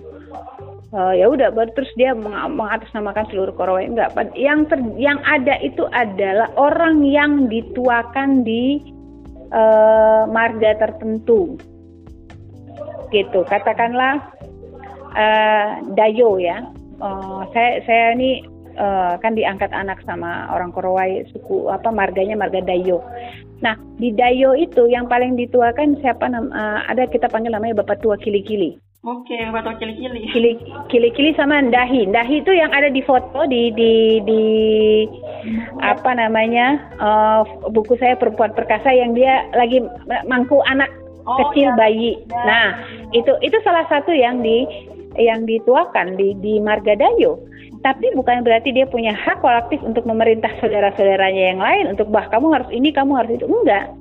[0.93, 3.89] Uh, ya udah, baru terus dia meng mengatasnamakan seluruh Korowai.
[3.89, 8.93] Enggak, yang ter yang ada itu adalah orang yang dituakan di
[9.49, 11.57] uh, marga tertentu.
[13.09, 14.29] Gitu, katakanlah
[15.17, 16.61] uh, Dayo ya.
[16.97, 18.41] Uh, saya saya ini
[18.77, 23.01] uh, kan diangkat anak sama orang Korowai suku apa marganya marga Dayo.
[23.61, 28.17] Nah di Dayo itu yang paling dituakan siapa uh, ada kita panggil namanya Bapak Tua
[28.17, 28.81] Kili-Kili.
[29.07, 30.57] Oke, batu kili-kili.
[30.91, 32.11] Kili-kili sama dahi.
[32.11, 34.43] Dahi itu yang ada di foto di di di
[35.79, 39.79] apa namanya uh, buku saya perempuan perkasa yang dia lagi
[40.27, 40.91] mangku anak
[41.23, 41.77] oh, kecil iya.
[41.79, 42.11] bayi.
[42.19, 42.41] Ya.
[42.43, 42.67] Nah,
[43.13, 44.65] itu itu salah satu yang di
[45.17, 47.41] yang dituakan di di Margadayo.
[47.81, 52.53] Tapi bukan berarti dia punya hak kolektif untuk memerintah saudara-saudaranya yang lain untuk bah kamu
[52.53, 53.45] harus ini, kamu harus itu.
[53.45, 53.93] Enggak.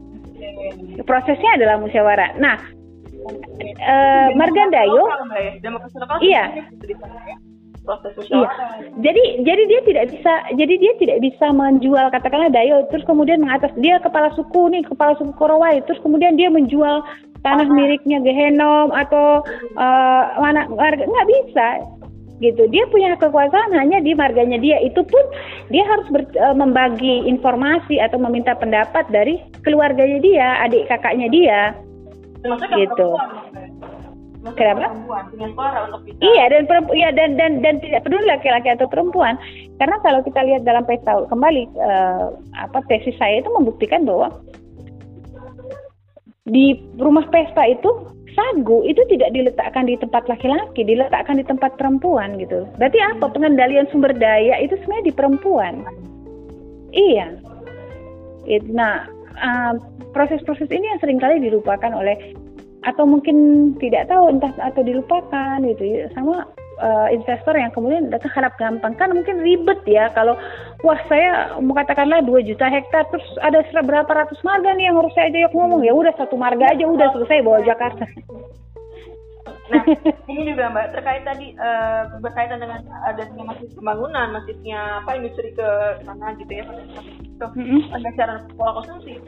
[1.05, 2.41] Prosesnya adalah musyawarah.
[2.41, 2.57] Nah,
[3.83, 5.05] uh, Margandayo
[6.23, 6.45] iya
[8.19, 8.51] Iya.
[8.99, 13.71] Jadi jadi dia tidak bisa jadi dia tidak bisa menjual katakanlah Dayo terus kemudian mengatas
[13.79, 17.07] dia kepala suku nih kepala suku Korowai terus kemudian dia menjual
[17.47, 19.47] tanah miliknya Gehenom atau
[19.79, 21.69] uh, mana nggak bisa
[22.43, 25.25] gitu dia punya kekuasaan hanya di marganya dia itu pun
[25.73, 31.61] dia harus ber, uh, membagi informasi atau meminta pendapat dari keluarganya dia adik kakaknya dia
[32.45, 33.11] Maksudnya gitu.
[34.55, 34.95] Kenapa?
[36.23, 39.35] Iya dan perempuan, iya dan dan dan tidak peduli laki-laki atau perempuan.
[39.83, 44.31] Karena kalau kita lihat dalam pesta kembali uh, apa tesis saya itu membuktikan bahwa
[46.47, 47.91] di rumah pesta itu
[48.37, 52.69] sagu itu tidak diletakkan di tempat laki-laki, diletakkan di tempat perempuan gitu.
[52.77, 55.75] Berarti apa pengendalian sumber daya itu sebenarnya di perempuan.
[56.93, 57.27] Iya.
[58.71, 59.09] Nah,
[59.41, 59.75] uh,
[60.15, 62.15] proses-proses ini yang sering kali dilupakan oleh
[62.87, 66.47] atau mungkin tidak tahu entah atau dilupakan gitu ya sama
[66.81, 70.37] uh, investor yang kemudian datang harap gampang kan mungkin ribet ya kalau
[70.85, 75.13] wah saya mau katakanlah 2 juta hektar terus ada berapa ratus marga nih yang harus
[75.17, 78.05] saya ajak ngomong ya udah satu marga aja udah selesai bawa Jakarta.
[79.67, 79.83] Nah,
[80.31, 85.69] ini juga Mbak terkait tadi uh, berkaitan dengan adanya masih pembangunan, masifnya apa industri ke
[86.07, 86.65] sana gitu ya,
[87.19, 88.55] itu mm-hmm.
[88.55, 89.19] pola konsumsi,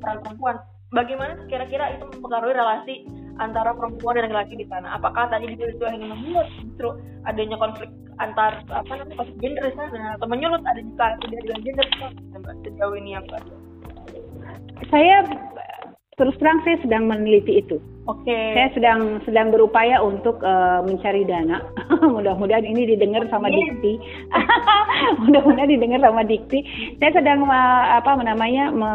[0.00, 0.56] peran perempuan
[0.90, 2.94] bagaimana kira-kira itu mempengaruhi relasi
[3.38, 4.98] antara perempuan dan laki-laki di sana?
[4.98, 6.88] Apakah tadi itu hanya menyulut justru
[7.24, 11.86] adanya konflik antar apa namanya konflik gender di sana atau menyulut ada juga dengan gender
[12.66, 13.42] sejauh ini yang Mbak?
[14.92, 15.16] Saya
[16.20, 17.80] terus terang saya sedang meneliti itu.
[18.04, 18.28] Oke.
[18.28, 18.52] Okay.
[18.52, 21.64] Saya sedang sedang berupaya untuk uh, mencari dana.
[22.14, 23.96] Mudah-mudahan ini didengar sama Dikti.
[25.24, 26.60] Mudah-mudahan didengar sama Dikti.
[27.00, 28.90] Saya sedang uh, apa namanya me,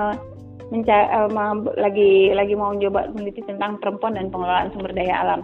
[0.73, 5.41] mencari, uh, eh, lagi lagi mau coba meneliti tentang perempuan dan pengelolaan sumber daya alam.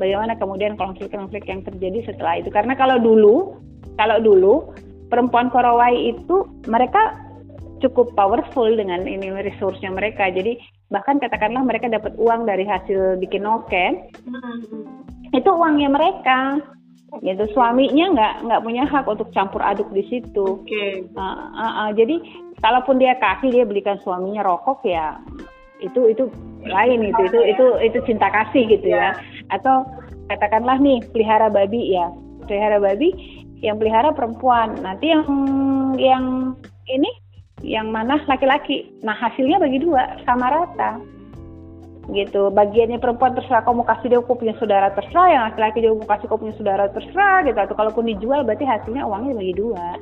[0.00, 2.48] Bagaimana kemudian konflik-konflik yang terjadi setelah itu?
[2.48, 3.60] Karena kalau dulu,
[4.00, 4.54] kalau dulu
[5.12, 7.20] perempuan Korowai itu mereka
[7.84, 10.32] cukup powerful dengan ini resource-nya mereka.
[10.32, 10.56] Jadi
[10.88, 14.82] bahkan katakanlah mereka dapat uang dari hasil bikin noken, hmm.
[15.36, 16.58] itu uangnya mereka
[17.22, 20.64] gitu suaminya nggak nggak punya hak untuk campur aduk di situ.
[20.64, 20.66] Oke.
[20.66, 20.90] Okay.
[21.14, 21.22] Uh,
[21.54, 22.18] uh, uh, jadi
[22.62, 25.18] kalaupun dia kasih dia belikan suaminya rokok ya
[25.82, 26.24] itu itu
[26.64, 29.12] lain itu itu itu itu cinta kasih gitu ya.
[29.52, 29.84] Atau
[30.32, 32.08] katakanlah nih pelihara babi ya.
[32.48, 33.12] Pelihara babi
[33.60, 34.78] yang pelihara perempuan.
[34.80, 35.24] Nanti yang
[36.00, 36.24] yang
[36.88, 37.10] ini
[37.60, 38.88] yang mana laki-laki.
[39.04, 41.00] Nah hasilnya bagi dua sama rata.
[42.12, 42.52] Gitu.
[42.52, 46.26] Bagiannya perempuan terserah kamu kasih dia kau punya saudara terserah yang laki-laki dia mau kasih
[46.28, 47.58] kau punya saudara terserah gitu.
[47.60, 50.00] Atau kalaupun dijual berarti hasilnya uangnya bagi dua.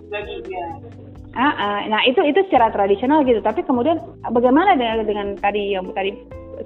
[1.33, 3.41] Ah, ah, nah itu itu secara tradisional gitu.
[3.41, 3.97] Tapi kemudian
[4.29, 6.13] bagaimana dengan, dengan tadi yang tadi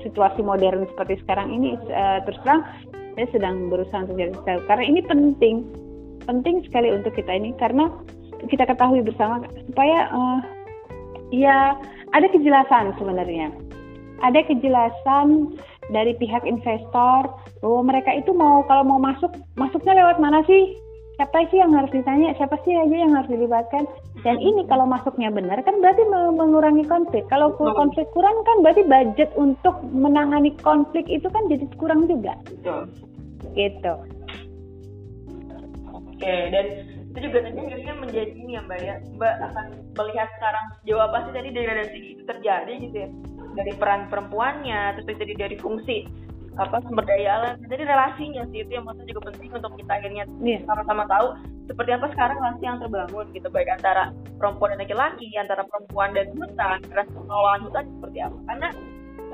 [0.03, 2.67] situasi modern seperti sekarang ini uh, terus terang
[3.15, 4.35] saya sedang berusaha untuk jadi
[4.67, 5.57] karena ini penting.
[6.27, 7.87] Penting sekali untuk kita ini karena
[8.51, 10.43] kita ketahui bersama supaya uh,
[11.31, 11.79] ya
[12.11, 13.55] ada kejelasan sebenarnya.
[14.27, 15.55] Ada kejelasan
[15.95, 17.31] dari pihak investor
[17.63, 20.75] bahwa mereka itu mau kalau mau masuk masuknya lewat mana sih
[21.17, 22.37] siapa sih yang harus ditanya?
[22.37, 23.89] Siapa sih aja yang harus dilibatkan?
[24.21, 27.25] Dan ini kalau masuknya benar kan berarti mengurangi konflik.
[27.33, 32.37] Kalau konflik kurang kan berarti budget untuk menangani konflik itu kan jadi kurang juga.
[32.45, 32.89] Betul.
[33.57, 33.95] gitu.
[35.97, 36.67] Oke dan
[37.09, 38.95] itu juga nanti akhirnya menjadi ini ya mbak ya.
[39.17, 43.09] Mbak akan melihat sekarang jawab apa sih tadi degradasi itu terjadi gitu ya.
[43.57, 46.05] Dari peran perempuannya terus jadi dari fungsi
[46.57, 50.25] apa sumber daya alam jadi relasinya sih itu yang menurut juga penting untuk kita akhirnya
[50.41, 50.61] yeah.
[50.65, 51.37] sama-sama tahu
[51.69, 56.27] seperti apa sekarang relasi yang terbangun gitu baik antara perempuan dan laki-laki antara perempuan dan
[56.33, 58.69] hutan relasi pengelolaan hutan seperti apa karena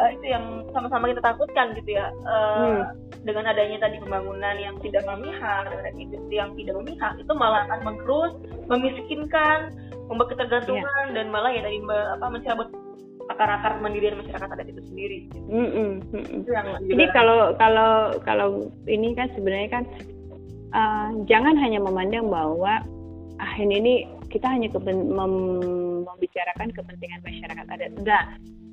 [0.02, 0.44] uh, itu yang
[0.74, 2.82] sama-sama kita takutkan gitu ya uh, hmm.
[3.22, 7.80] dengan adanya tadi pembangunan yang tidak memihak dan industri yang tidak memihak itu malah akan
[7.86, 8.34] menggerus
[8.66, 9.70] memiskinkan
[10.10, 11.14] membuat ketergantungan yeah.
[11.14, 12.68] dan malah ya tadi apa mencabut
[13.30, 15.18] akar-akar mandirian masyarakat adat itu sendiri.
[15.46, 16.40] Mm -mm, mm -mm.
[16.90, 18.48] Jadi kalau kalau kalau
[18.90, 19.84] ini kan sebenarnya kan
[20.74, 22.82] uh, jangan hanya memandang bahwa
[23.38, 23.94] ah ini, ini
[24.32, 25.34] kita hanya kepen, mem,
[26.06, 27.92] membicarakan kepentingan masyarakat adat.
[27.98, 28.26] Enggak.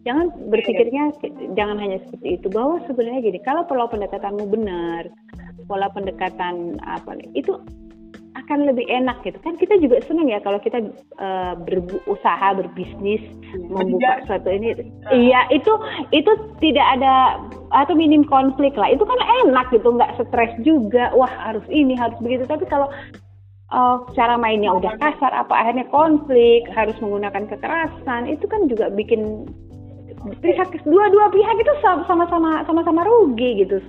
[0.08, 1.12] jangan berpikirnya
[1.60, 5.12] jangan hanya seperti itu bahwa sebenarnya gini kalau pola pendekatanmu benar
[5.68, 7.60] pola pendekatan apa itu
[8.46, 9.38] akan lebih enak gitu.
[9.44, 10.80] Kan kita juga senang ya kalau kita
[11.20, 14.76] uh, berusaha berbisnis ya, membuka suatu ini.
[14.76, 14.84] Uh.
[15.16, 15.72] iya itu
[16.16, 16.32] itu
[16.64, 17.44] tidak ada
[17.76, 18.90] atau minim konflik lah.
[18.90, 21.12] Itu kan enak gitu nggak stres juga.
[21.14, 22.48] Wah harus ini harus begitu.
[22.48, 22.88] Tapi kalau
[23.74, 29.46] uh, cara mainnya udah kasar apa akhirnya konflik harus menggunakan kekerasan itu kan juga bikin
[30.44, 33.80] pihak dua-dua pihak itu sama-sama sama-sama rugi gitu.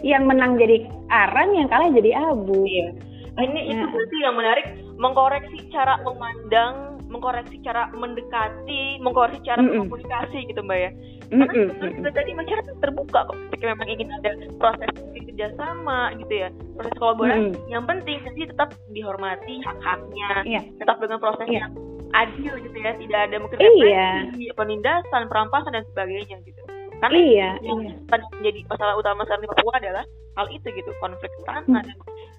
[0.00, 2.64] Yang menang jadi arang yang kalah jadi abu.
[2.64, 4.66] Iya Nah, ini itu berarti yang menarik
[4.96, 9.80] mengkoreksi cara memandang, mengkoreksi cara mendekati, mengkoreksi cara mm -mm.
[9.84, 10.90] komunikasi gitu mbak ya.
[11.28, 11.68] Karena mm -mm.
[11.76, 14.88] sebenarnya tadi masyarakat terbuka kok ketika memang ingin ada proses
[15.36, 16.48] kerjasama gitu ya,
[16.80, 17.52] proses kolaborasi.
[17.52, 17.68] Mm -mm.
[17.68, 20.64] Yang penting jadi tetap dihormati hak-haknya, yeah.
[20.80, 21.68] tetap dengan proses yeah.
[21.68, 21.72] yang
[22.16, 24.10] adil gitu ya, tidak ada mungkin iya.
[24.56, 26.62] penindasan, perampasan dan sebagainya gitu.
[26.96, 27.92] Karena iya, yang iya.
[28.08, 30.04] menjadi masalah utama saat ini Papua adalah
[30.40, 31.84] hal itu gitu, konflik tanah hmm.
[31.84, 31.96] dan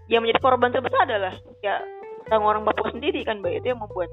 [0.07, 1.33] yang menjadi korban terbesar adalah
[1.63, 1.83] ya
[2.31, 4.11] orang-orang Papua sendiri kan mbak itu yang membuat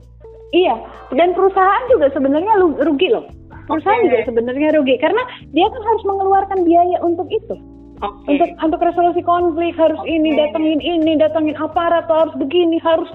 [0.54, 0.74] iya
[1.14, 3.26] dan perusahaan juga sebenarnya rugi loh
[3.66, 4.06] perusahaan okay.
[4.10, 5.22] juga sebenarnya rugi karena
[5.54, 7.54] dia kan harus mengeluarkan biaya untuk itu
[8.02, 8.36] okay.
[8.36, 10.14] untuk untuk resolusi konflik harus okay.
[10.14, 13.08] ini datangin ini datangin aparat harus begini harus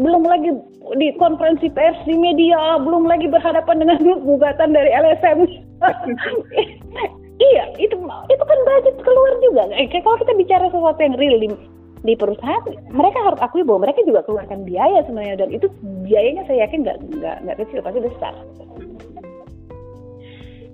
[0.00, 0.56] belum lagi
[0.96, 3.98] di konferensi pers di media belum lagi berhadapan dengan
[4.28, 5.38] gugatan dari LSM
[7.52, 7.96] iya itu
[8.30, 11.48] itu kan budget keluar juga eh, kalau kita bicara sesuatu yang real di
[12.02, 15.70] perusahaan mereka harus akui bahwa mereka juga keluarkan biaya sebenarnya dan itu
[16.02, 18.34] biayanya saya yakin nggak nggak nggak kecil pasti besar.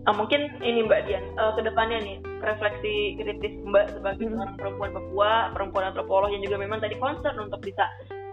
[0.08, 4.40] Nah, mungkin ini Mbak Dian uh, ke depannya nih refleksi kritis Mbak sebagai hmm.
[4.40, 7.84] seorang perempuan Papua, perempuan antropolog yang juga memang tadi concern untuk bisa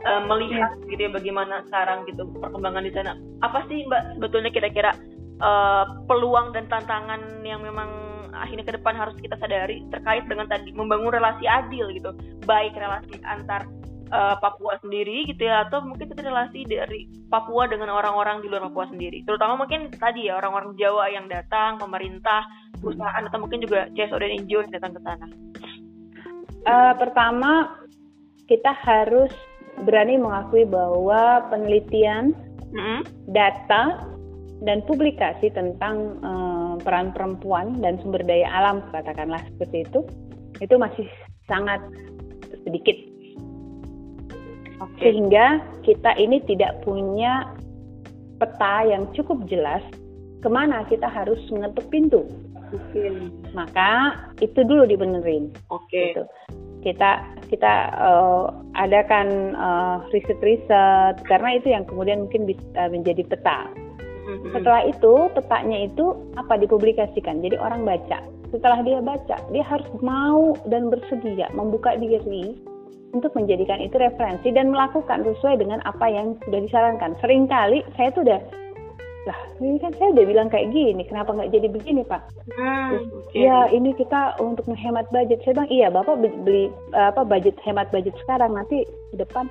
[0.07, 0.87] uh, melihat yeah.
[0.87, 3.19] gitu ya bagaimana sekarang gitu perkembangan di sana.
[3.43, 4.95] Apa sih Mbak sebetulnya kira-kira
[5.43, 8.05] uh, peluang dan tantangan yang memang
[8.36, 12.11] akhirnya ke depan harus kita sadari terkait dengan tadi membangun relasi adil gitu.
[12.43, 13.65] Baik relasi antar
[14.11, 18.69] uh, Papua sendiri gitu ya atau mungkin itu relasi dari Papua dengan orang-orang di luar
[18.69, 19.23] Papua sendiri.
[19.25, 22.45] Terutama mungkin tadi ya orang-orang Jawa yang datang pemerintah
[22.79, 25.27] perusahaan atau mungkin juga CSO dan NGO yang datang ke sana.
[26.65, 27.51] Uh, pertama
[28.49, 29.29] kita harus
[29.86, 32.33] berani mengakui bahwa penelitian
[32.73, 32.99] mm -hmm.
[33.29, 34.07] data
[34.63, 39.99] dan publikasi tentang uh, peran perempuan dan sumber daya alam katakanlah seperti itu
[40.63, 41.07] itu masih
[41.45, 41.82] sangat
[42.63, 42.97] sedikit
[44.82, 45.11] okay.
[45.11, 47.53] sehingga kita ini tidak punya
[48.41, 49.82] peta yang cukup jelas
[50.43, 52.21] ke mana kita harus mengetuk pintu
[52.73, 53.32] okay.
[53.53, 56.13] maka itu dulu dibenerin okay.
[56.13, 56.23] gitu.
[56.84, 63.69] kita kita uh, adakan uh, riset-riset karena itu yang kemudian mungkin bisa menjadi peta
[64.26, 64.51] Mm-hmm.
[64.57, 66.05] Setelah itu petanya itu
[66.36, 67.45] apa dipublikasikan.
[67.45, 68.19] Jadi orang baca.
[68.49, 72.57] Setelah dia baca, dia harus mau dan bersedia membuka diri
[73.13, 77.15] untuk menjadikan itu referensi dan melakukan sesuai dengan apa yang sudah disarankan.
[77.23, 78.39] Seringkali saya tuh udah
[79.26, 82.21] lah ini kan saya udah bilang kayak gini kenapa nggak jadi begini pak
[82.53, 83.49] hmm, Terus, okay.
[83.49, 87.89] ya ini kita untuk menghemat budget saya bilang iya bapak beli, beli apa budget hemat
[87.89, 89.49] budget sekarang nanti di depan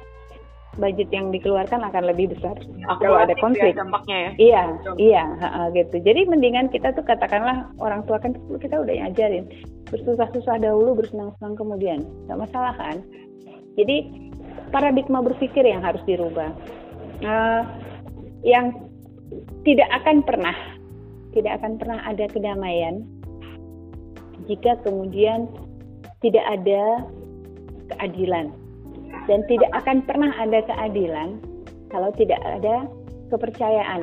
[0.74, 2.58] budget yang dikeluarkan akan lebih besar
[2.90, 3.74] Aku kalau ada konflik.
[3.74, 4.30] Ya, dampaknya ya.
[4.36, 4.62] Iya,
[4.98, 5.24] iya,
[5.72, 5.96] gitu.
[6.02, 9.46] Jadi mendingan kita tuh katakanlah orang tua kan kita udah ngajarin
[9.88, 13.04] bersusah-susah dahulu, bersenang-senang kemudian, nggak masalah kan?
[13.78, 14.30] Jadi
[14.74, 16.50] paradigma berpikir yang harus dirubah.
[17.22, 17.62] Uh,
[18.42, 18.74] yang
[19.62, 20.56] tidak akan pernah,
[21.32, 23.06] tidak akan pernah ada kedamaian
[24.50, 25.48] jika kemudian
[26.20, 27.06] tidak ada
[27.94, 28.52] keadilan
[29.28, 31.40] dan tidak akan pernah ada keadilan
[31.92, 32.84] kalau tidak ada
[33.30, 34.02] kepercayaan.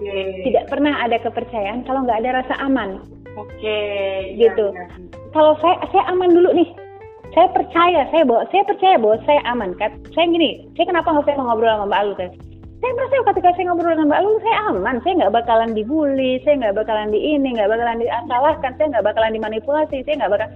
[0.00, 0.48] Okay.
[0.48, 3.04] Tidak pernah ada kepercayaan kalau nggak ada rasa aman.
[3.36, 3.52] Oke.
[3.60, 4.40] Okay.
[4.40, 4.72] Gitu.
[4.72, 5.20] Ya, ya.
[5.36, 6.70] Kalau saya saya aman dulu nih.
[7.30, 9.94] Saya percaya, saya bawa, saya percaya bahwa saya aman kan.
[10.18, 12.30] Saya gini, saya kenapa nggak saya ngobrol sama Mbak Alu kan?
[12.80, 14.96] Saya merasa ketika saya ngobrol dengan Mbak Alu, saya aman.
[15.06, 19.30] Saya nggak bakalan dibully, saya nggak bakalan di ini, nggak bakalan disalahkan, saya nggak bakalan
[19.38, 20.48] dimanipulasi, saya nggak bakal.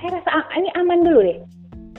[0.00, 1.38] Saya rasa ah, ini aman dulu deh.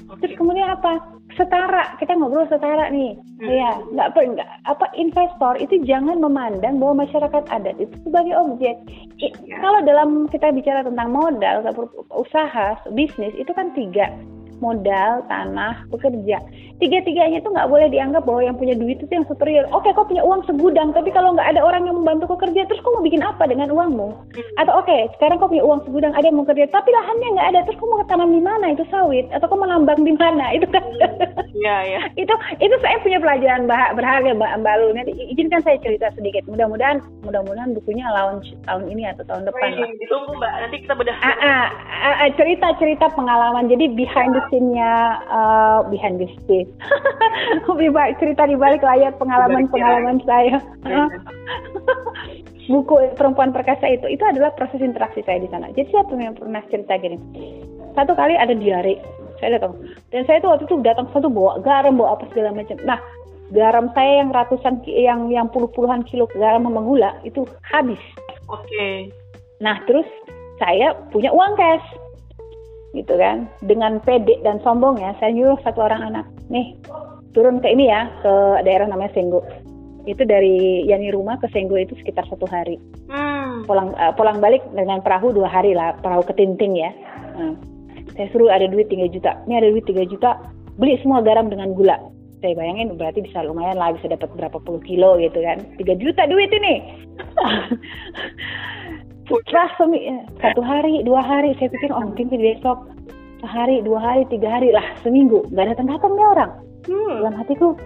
[0.09, 0.17] Okay.
[0.25, 1.18] Terus kemudian apa?
[1.39, 3.47] Setara kita ngobrol setara nih hmm.
[3.47, 8.75] ya nggak nggak apa investor itu jangan memandang bahwa masyarakat adat itu sebagai objek
[9.15, 9.31] ya.
[9.63, 11.63] kalau dalam kita bicara tentang modal
[12.11, 14.11] usaha bisnis itu kan tiga
[14.59, 16.39] modal, tanah, bekerja.
[16.79, 19.67] Tiga-tiganya itu nggak boleh dianggap bahwa yang punya duit itu yang superior.
[19.75, 22.79] Oke, kau punya uang segudang, tapi kalau nggak ada orang yang membantu kau kerja, terus
[22.79, 24.15] kau mau bikin apa dengan uangmu?
[24.59, 27.59] Atau oke, sekarang kau punya uang segudang, ada yang mau kerja, tapi lahannya nggak ada,
[27.67, 28.71] terus kau mau tanam di mana?
[28.71, 30.55] Itu sawit, atau kau menambang di mana?
[30.55, 30.83] Itu kan?
[31.59, 32.01] Iya, iya.
[32.23, 32.33] itu
[32.63, 34.87] itu saya punya pelajaran berharga Mbak Mbak Lu.
[34.95, 36.47] Nanti izinkan saya cerita sedikit.
[36.47, 39.75] Mudah-mudahan mudah-mudahan bukunya launch tahun ini atau tahun depan.
[39.75, 41.17] Wih, ditunggu Mbak, nanti kita bedah.
[41.19, 43.67] Ah, ah, ah, ah, cerita-cerita pengalaman.
[43.67, 46.69] Jadi behind the scene-nya uh, behind the scene.
[48.19, 50.59] cerita di balik layar pengalaman-pengalaman saya.
[52.69, 55.73] Buku Perempuan Perkasa itu itu adalah proses interaksi saya di sana.
[55.73, 57.17] Jadi saya pernah pernah cerita gini.
[57.97, 59.01] Satu kali ada diare,
[59.41, 59.73] saya datang.
[60.13, 62.77] Dan saya tuh waktu itu datang satu bawa garam, bawa apa segala macam.
[62.85, 63.01] Nah,
[63.49, 68.01] garam saya yang ratusan yang yang puluh-puluhan kilo garam sama gula itu habis.
[68.45, 68.61] Oke.
[68.69, 68.95] Okay.
[69.59, 70.05] Nah, terus
[70.61, 71.87] saya punya uang cash
[72.93, 73.45] gitu kan.
[73.65, 76.73] Dengan pede dan sombong ya saya nyuruh satu orang anak nih
[77.37, 78.33] turun ke ini ya ke
[78.65, 79.45] daerah namanya Senggo.
[80.07, 82.79] Itu dari Yani rumah ke Senggo itu sekitar satu hari.
[83.09, 83.65] Hmm.
[83.65, 86.93] pulang uh, pulang balik dengan perahu dua hari lah perahu ketinting ya.
[87.35, 87.53] Nah,
[88.13, 89.31] saya suruh ada duit 3 juta.
[89.47, 90.37] Ini ada duit 3 juta
[90.77, 91.97] beli semua garam dengan gula.
[92.39, 95.63] Saya bayangin berarti bisa lumayan lah bisa dapat berapa puluh kilo gitu kan.
[95.79, 96.75] 3 juta duit ini
[99.29, 99.69] Setelah
[100.41, 102.89] satu hari, dua hari, saya pikir oh mungkin besok
[103.45, 106.51] sehari, dua hari, tiga hari lah seminggu nggak datang datang dia orang.
[106.89, 107.13] Hmm.
[107.21, 107.77] Dalam hatiku,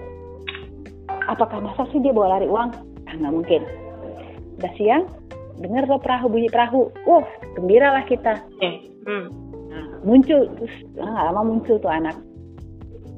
[1.28, 2.72] apakah masa sih dia bawa lari uang?
[3.12, 3.62] Ah, nggak mungkin.
[4.64, 5.04] Udah siang,
[5.60, 7.28] dengar tuh perahu bunyi perahu, wah
[7.60, 8.40] gembira lah kita.
[9.04, 9.28] Hmm.
[9.68, 10.74] Nah, muncul terus
[11.04, 12.16] ah, lama muncul tuh anak.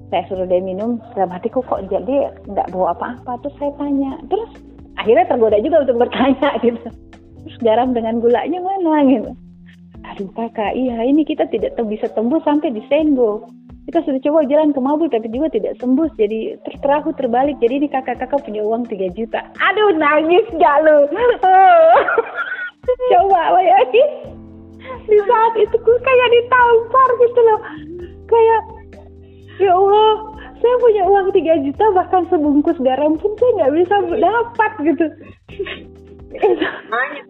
[0.10, 3.38] Saya suruh dia minum, dalam hatiku kok jadi nggak bawa apa-apa.
[3.46, 4.50] Terus saya tanya, terus
[4.98, 6.90] akhirnya tergoda juga untuk bertanya gitu
[7.46, 9.32] terus garam dengan gulanya mana gitu.
[10.14, 13.46] Aduh kakak iya ini kita tidak bisa tembus sampai di Senggo
[13.86, 17.54] kita sudah coba jalan ke Mabul tapi juga tidak tembus jadi terus perahu terbalik.
[17.62, 19.46] Jadi ini kakak-kakak punya uang 3 juta.
[19.62, 21.06] Aduh nangis gak lu?
[23.14, 24.10] Coba bayangin
[25.10, 27.60] di saat itu gue kayak ditampar gitu loh.
[28.26, 28.62] Kayak
[29.62, 34.72] ya Allah saya punya uang 3 juta bahkan sebungkus garam pun saya nggak bisa dapat
[34.82, 35.06] gitu.
[35.06, 35.94] itu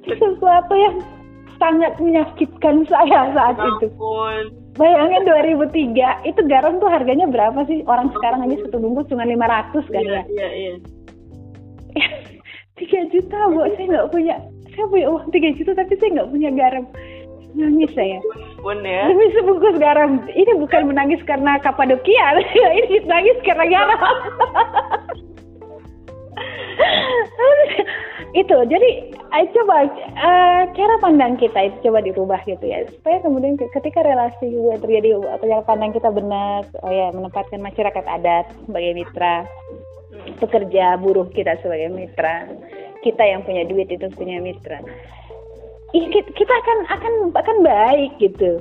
[0.05, 0.95] sesuatu yang
[1.59, 3.79] sangat menyakitkan saya saat Ampun.
[3.79, 3.87] itu.
[4.75, 7.79] Bayangin 2003 itu garam tuh harganya berapa sih?
[7.87, 10.23] Orang sekarang aja satu bungkus cuma 500 kan iya, ya?
[10.27, 10.73] Iya iya.
[12.75, 14.35] Tiga juta bu, saya nggak punya.
[14.75, 16.83] Saya punya uang tiga juta tapi saya nggak punya garam.
[17.55, 18.19] Nangis saya.
[18.59, 19.07] Pun ya.
[19.07, 20.19] Demi sebungkus garam.
[20.27, 22.27] Ini bukan menangis karena Kapadokia,
[22.83, 23.99] ini nangis karena garam.
[28.41, 28.89] itu jadi
[29.31, 29.87] ayo coba
[30.19, 35.23] uh, cara pandang kita itu coba dirubah gitu ya supaya kemudian ketika relasi juga terjadi
[35.39, 39.47] cara pandang kita benar oh ya menempatkan masyarakat adat sebagai mitra
[40.43, 42.47] pekerja buruh kita sebagai mitra
[43.03, 44.83] kita yang punya duit itu punya mitra
[46.11, 48.59] kita akan akan akan baik gitu.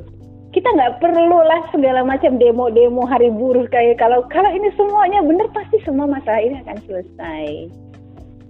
[0.55, 5.51] Kita nggak perlu lah segala macam demo-demo hari buruh kayak kalau kalau ini semuanya benar
[5.51, 7.47] pasti semua masalah ini akan selesai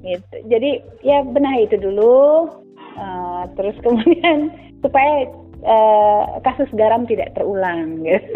[0.05, 0.37] gitu.
[0.53, 2.53] Jadi ya benahi itu dulu
[3.01, 4.53] uh, terus kemudian
[4.85, 5.33] supaya
[5.65, 8.21] uh, kasus garam tidak terulang gitu.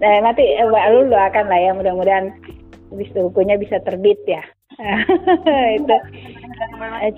[0.00, 2.32] Nah nanti eh, Mbak Lulu akan lah ya mudah-mudahan
[2.94, 4.42] bisa bukunya bisa terbit ya.
[5.80, 5.96] Itu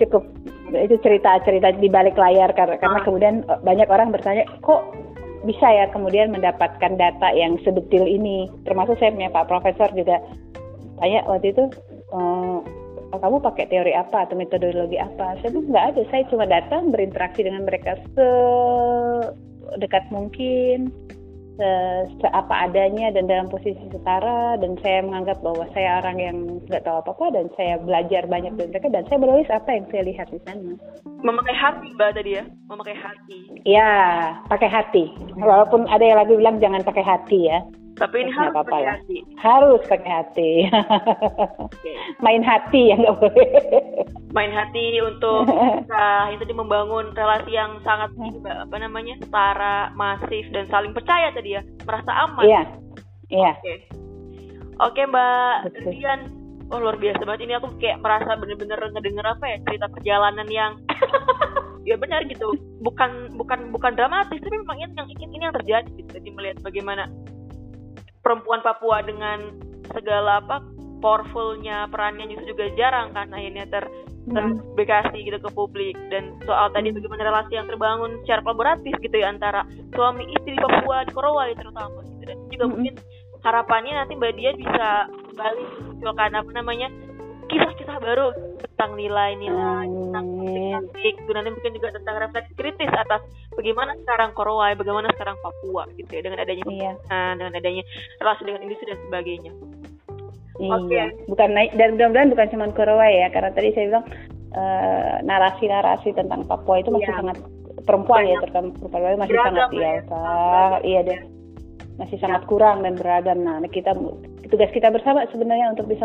[0.07, 0.25] cukup
[0.73, 4.89] itu cerita-cerita di balik layar karena karena kemudian banyak orang bertanya kok
[5.45, 8.49] bisa ya kemudian mendapatkan data yang sedetil ini?
[8.65, 10.17] Termasuk saya punya Pak Profesor juga
[11.03, 11.65] tanya waktu itu
[12.15, 12.63] ehm,
[13.19, 15.37] kamu pakai teori apa atau metodologi apa?
[15.43, 16.03] Saya bilang nggak ada.
[16.09, 20.89] Saya cuma datang berinteraksi dengan mereka sedekat mungkin
[21.61, 21.71] se,
[22.17, 26.81] se apa adanya dan dalam posisi setara dan saya menganggap bahwa saya orang yang nggak
[26.89, 30.03] tahu apa apa dan saya belajar banyak dari mereka dan saya menulis apa yang saya
[30.09, 30.73] lihat di sana.
[31.21, 32.45] Memakai hati mbak tadi ya?
[32.73, 33.39] Memakai hati.
[33.69, 33.91] Ya
[34.49, 35.05] pakai hati.
[35.37, 37.61] Walaupun ada yang lagi bilang jangan pakai hati ya
[38.01, 38.93] tapi ini harus apa pakai ya.
[38.97, 39.17] hati.
[39.37, 40.51] Harus pakai hati.
[41.69, 41.95] okay.
[42.25, 43.51] Main hati ya nggak boleh.
[44.33, 45.45] Main hati untuk
[45.85, 48.09] kita yang tadi membangun relasi yang sangat
[48.49, 52.45] apa namanya setara, masif dan saling percaya tadi ya, merasa aman.
[52.45, 52.63] Iya.
[53.29, 53.53] Iya.
[53.57, 53.61] Oke.
[53.61, 53.77] Okay.
[54.83, 55.55] Oke Mbak
[55.95, 56.21] Rian,
[56.73, 60.73] oh luar biasa banget ini aku kayak merasa bener-bener ngedenger apa ya cerita perjalanan yang
[61.89, 66.11] ya benar gitu bukan bukan bukan dramatis tapi memang ini yang ini yang terjadi gitu
[66.17, 67.11] jadi melihat bagaimana
[68.23, 69.53] perempuan Papua dengan
[69.93, 70.63] segala apa
[71.03, 73.85] powerfulnya perannya justru juga jarang kan akhirnya ter
[74.23, 75.99] terpublikasi gitu ke publik.
[76.09, 79.67] Dan soal tadi bagaimana relasi yang terbangun secara kolaboratif gitu ya antara
[79.99, 82.23] suami istri Papua di Korowai terutama gitu.
[82.31, 82.73] Dan juga hmm.
[82.79, 82.95] mungkin
[83.43, 86.89] harapannya nanti Mbak Dia bisa kembali munculkan apa namanya
[87.53, 88.27] kisah-kisah baru
[88.65, 93.23] tentang nilai-nilai tentang politik itu nanti mungkin juga tentang refleksi kritis atas
[93.55, 96.21] bagaimana sekarang Korowai bagaimana sekarang Papua gitu ya.
[96.25, 96.93] Dengan adanya iya.
[97.37, 97.83] dengan adanya
[98.19, 99.53] relasi dengan industri dan sebagainya.
[100.61, 101.07] Iya, okay.
[101.27, 106.09] bukan naik dan mudah-mudahan bukan cuma Korowai ya, karena tadi saya bilang narasi eh, narasi-narasi
[106.13, 107.19] tentang Papua itu masih yeah.
[107.19, 107.37] sangat
[107.83, 109.93] perempuan ya, terutama perempuan masih Beragam sangat ya,
[110.85, 111.19] iya deh,
[112.01, 112.25] masih ya.
[112.29, 113.45] sangat kurang dan beragam.
[113.45, 113.93] Nah, kita
[114.49, 116.05] tugas kita bersama sebenarnya untuk bisa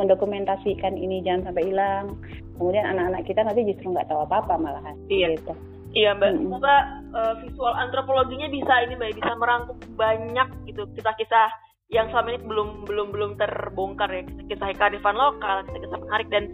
[0.00, 2.18] mendokumentasikan ini jangan sampai hilang.
[2.58, 4.96] Kemudian anak-anak kita nanti justru nggak tahu apa-apa malahan.
[5.10, 5.38] Iya.
[5.38, 5.54] Gitu.
[5.94, 6.42] Iya mbak, hmm.
[6.42, 6.74] semoga
[7.14, 11.54] uh, visual antropologinya bisa ini mbak bisa merangkum banyak gitu kisah-kisah
[11.94, 16.50] yang selama ini belum belum belum terbongkar ya kisah kearifan lokal kisah-kisah menarik dan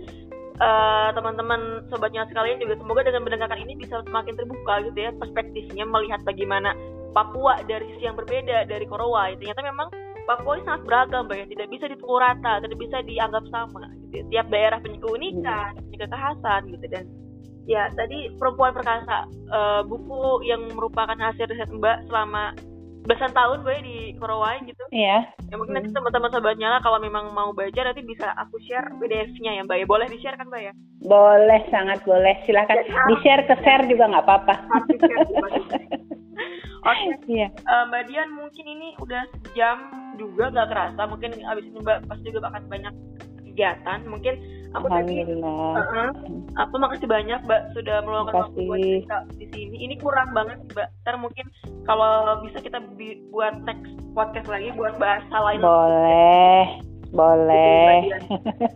[0.61, 5.85] uh, teman-teman sobatnya sekalian juga semoga dengan mendengarkan ini bisa semakin terbuka gitu ya perspektifnya
[5.89, 6.77] melihat bagaimana
[7.11, 9.89] Papua dari sisi yang berbeda dari Korowai ternyata memang
[10.29, 14.15] Papua ini sangat beragam mbak ya tidak bisa dipukul rata tidak bisa dianggap sama gitu
[14.15, 14.25] ya.
[14.31, 17.05] tiap daerah punya keunikan punya kekhasan gitu dan
[17.67, 22.55] ya tadi perempuan perkasa uh, buku yang merupakan hasil riset mbak selama
[23.01, 24.85] belasan tahun gue di Korowai gitu.
[24.93, 25.25] Iya.
[25.49, 29.57] Ya mungkin nanti teman-teman sahabat nyala kalau memang mau baca nanti bisa aku share PDF-nya
[29.57, 29.87] ya Mbak ya.
[29.89, 30.73] Boleh di-share kan Mbak ya?
[31.09, 32.37] Boleh, sangat boleh.
[32.45, 32.77] Silahkan
[33.09, 34.55] di-share ke share juga nggak apa-apa.
[36.81, 37.45] Oke, okay.
[37.45, 37.49] iya.
[37.69, 39.79] uh, Mbak Dian mungkin ini udah jam
[40.17, 41.03] juga gak kerasa.
[41.05, 42.95] Mungkin abis ini Mbak pasti juga akan banyak
[43.51, 44.01] kegiatan.
[44.09, 44.35] Mungkin
[44.73, 46.11] aku tadi uh, uh,
[46.55, 49.77] aku makasih banyak mbak sudah meluangkan waktu buat kita di sini.
[49.91, 50.89] Ini kurang banget mbak.
[51.05, 51.47] Ntar mungkin
[51.85, 52.79] kalau bisa kita
[53.35, 55.61] buat teks podcast lagi buat bahasa lain.
[55.61, 56.63] Boleh.
[57.11, 57.97] Boleh.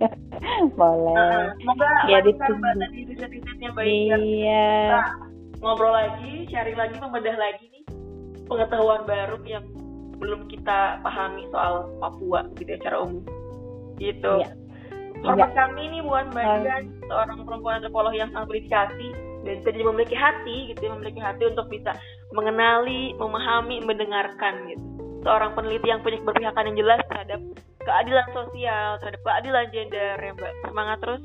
[0.81, 1.17] Boleh.
[1.17, 5.01] Uh, semoga ya mbak tadi riset-risetnya baik iya
[5.61, 7.85] ngobrol lagi sharing lagi membedah lagi nih
[8.49, 9.65] pengetahuan baru yang
[10.19, 13.25] belum kita pahami soal Papua gitu ya secara umum
[13.99, 14.65] gitu iya
[15.25, 15.65] Hormat ya.
[15.65, 19.09] kami ini buat Mbak Dian, seorang perempuan antropolog yang sangat berdedikasi
[19.49, 21.97] dan tidak memiliki hati gitu, ya, memiliki hati untuk bisa
[22.37, 24.85] mengenali, memahami, mendengarkan gitu.
[25.25, 27.41] Seorang peneliti yang punya keberpihakan yang jelas terhadap
[27.81, 30.53] keadilan sosial, terhadap keadilan gender ya Mbak.
[30.69, 31.23] Semangat terus.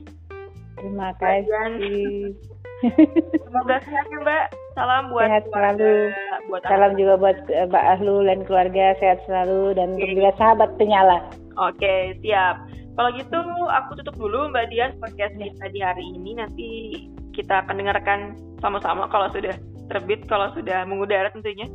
[0.80, 2.32] Terima kasih.
[3.44, 4.46] Semoga sehat ya Mbak.
[4.78, 5.92] Salam buat sehat selalu.
[6.48, 10.16] Buat Salam juga buat Mbak Ahlul dan keluarga sehat selalu dan okay.
[10.16, 11.20] juga sahabat penyala.
[11.60, 12.64] Oke, okay, siap.
[12.96, 16.40] Kalau gitu aku tutup dulu Mbak Dian podcast kita di hari ini.
[16.40, 16.68] Nanti
[17.36, 18.20] kita akan dengarkan
[18.64, 19.56] sama-sama kalau sudah
[19.92, 21.68] terbit, kalau sudah mengudara tentunya.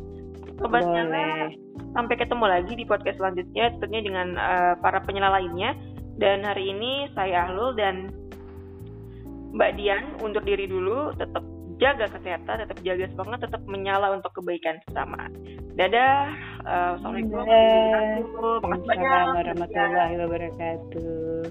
[0.54, 1.50] Sobat Nyala,
[1.98, 5.74] sampai ketemu lagi di podcast selanjutnya tentunya dengan uh, para penyelam lainnya.
[6.14, 8.14] Dan hari ini saya Ahlul dan
[9.54, 11.46] Mbak Dian undur diri dulu, tetap
[11.78, 15.30] jaga kesehatan, tetap jaga semangat, tetap menyala untuk kebaikan bersama.
[15.78, 16.34] Dadah.
[16.66, 21.46] Uh, Assalamualaikum warahmatullahi wabarakatuh.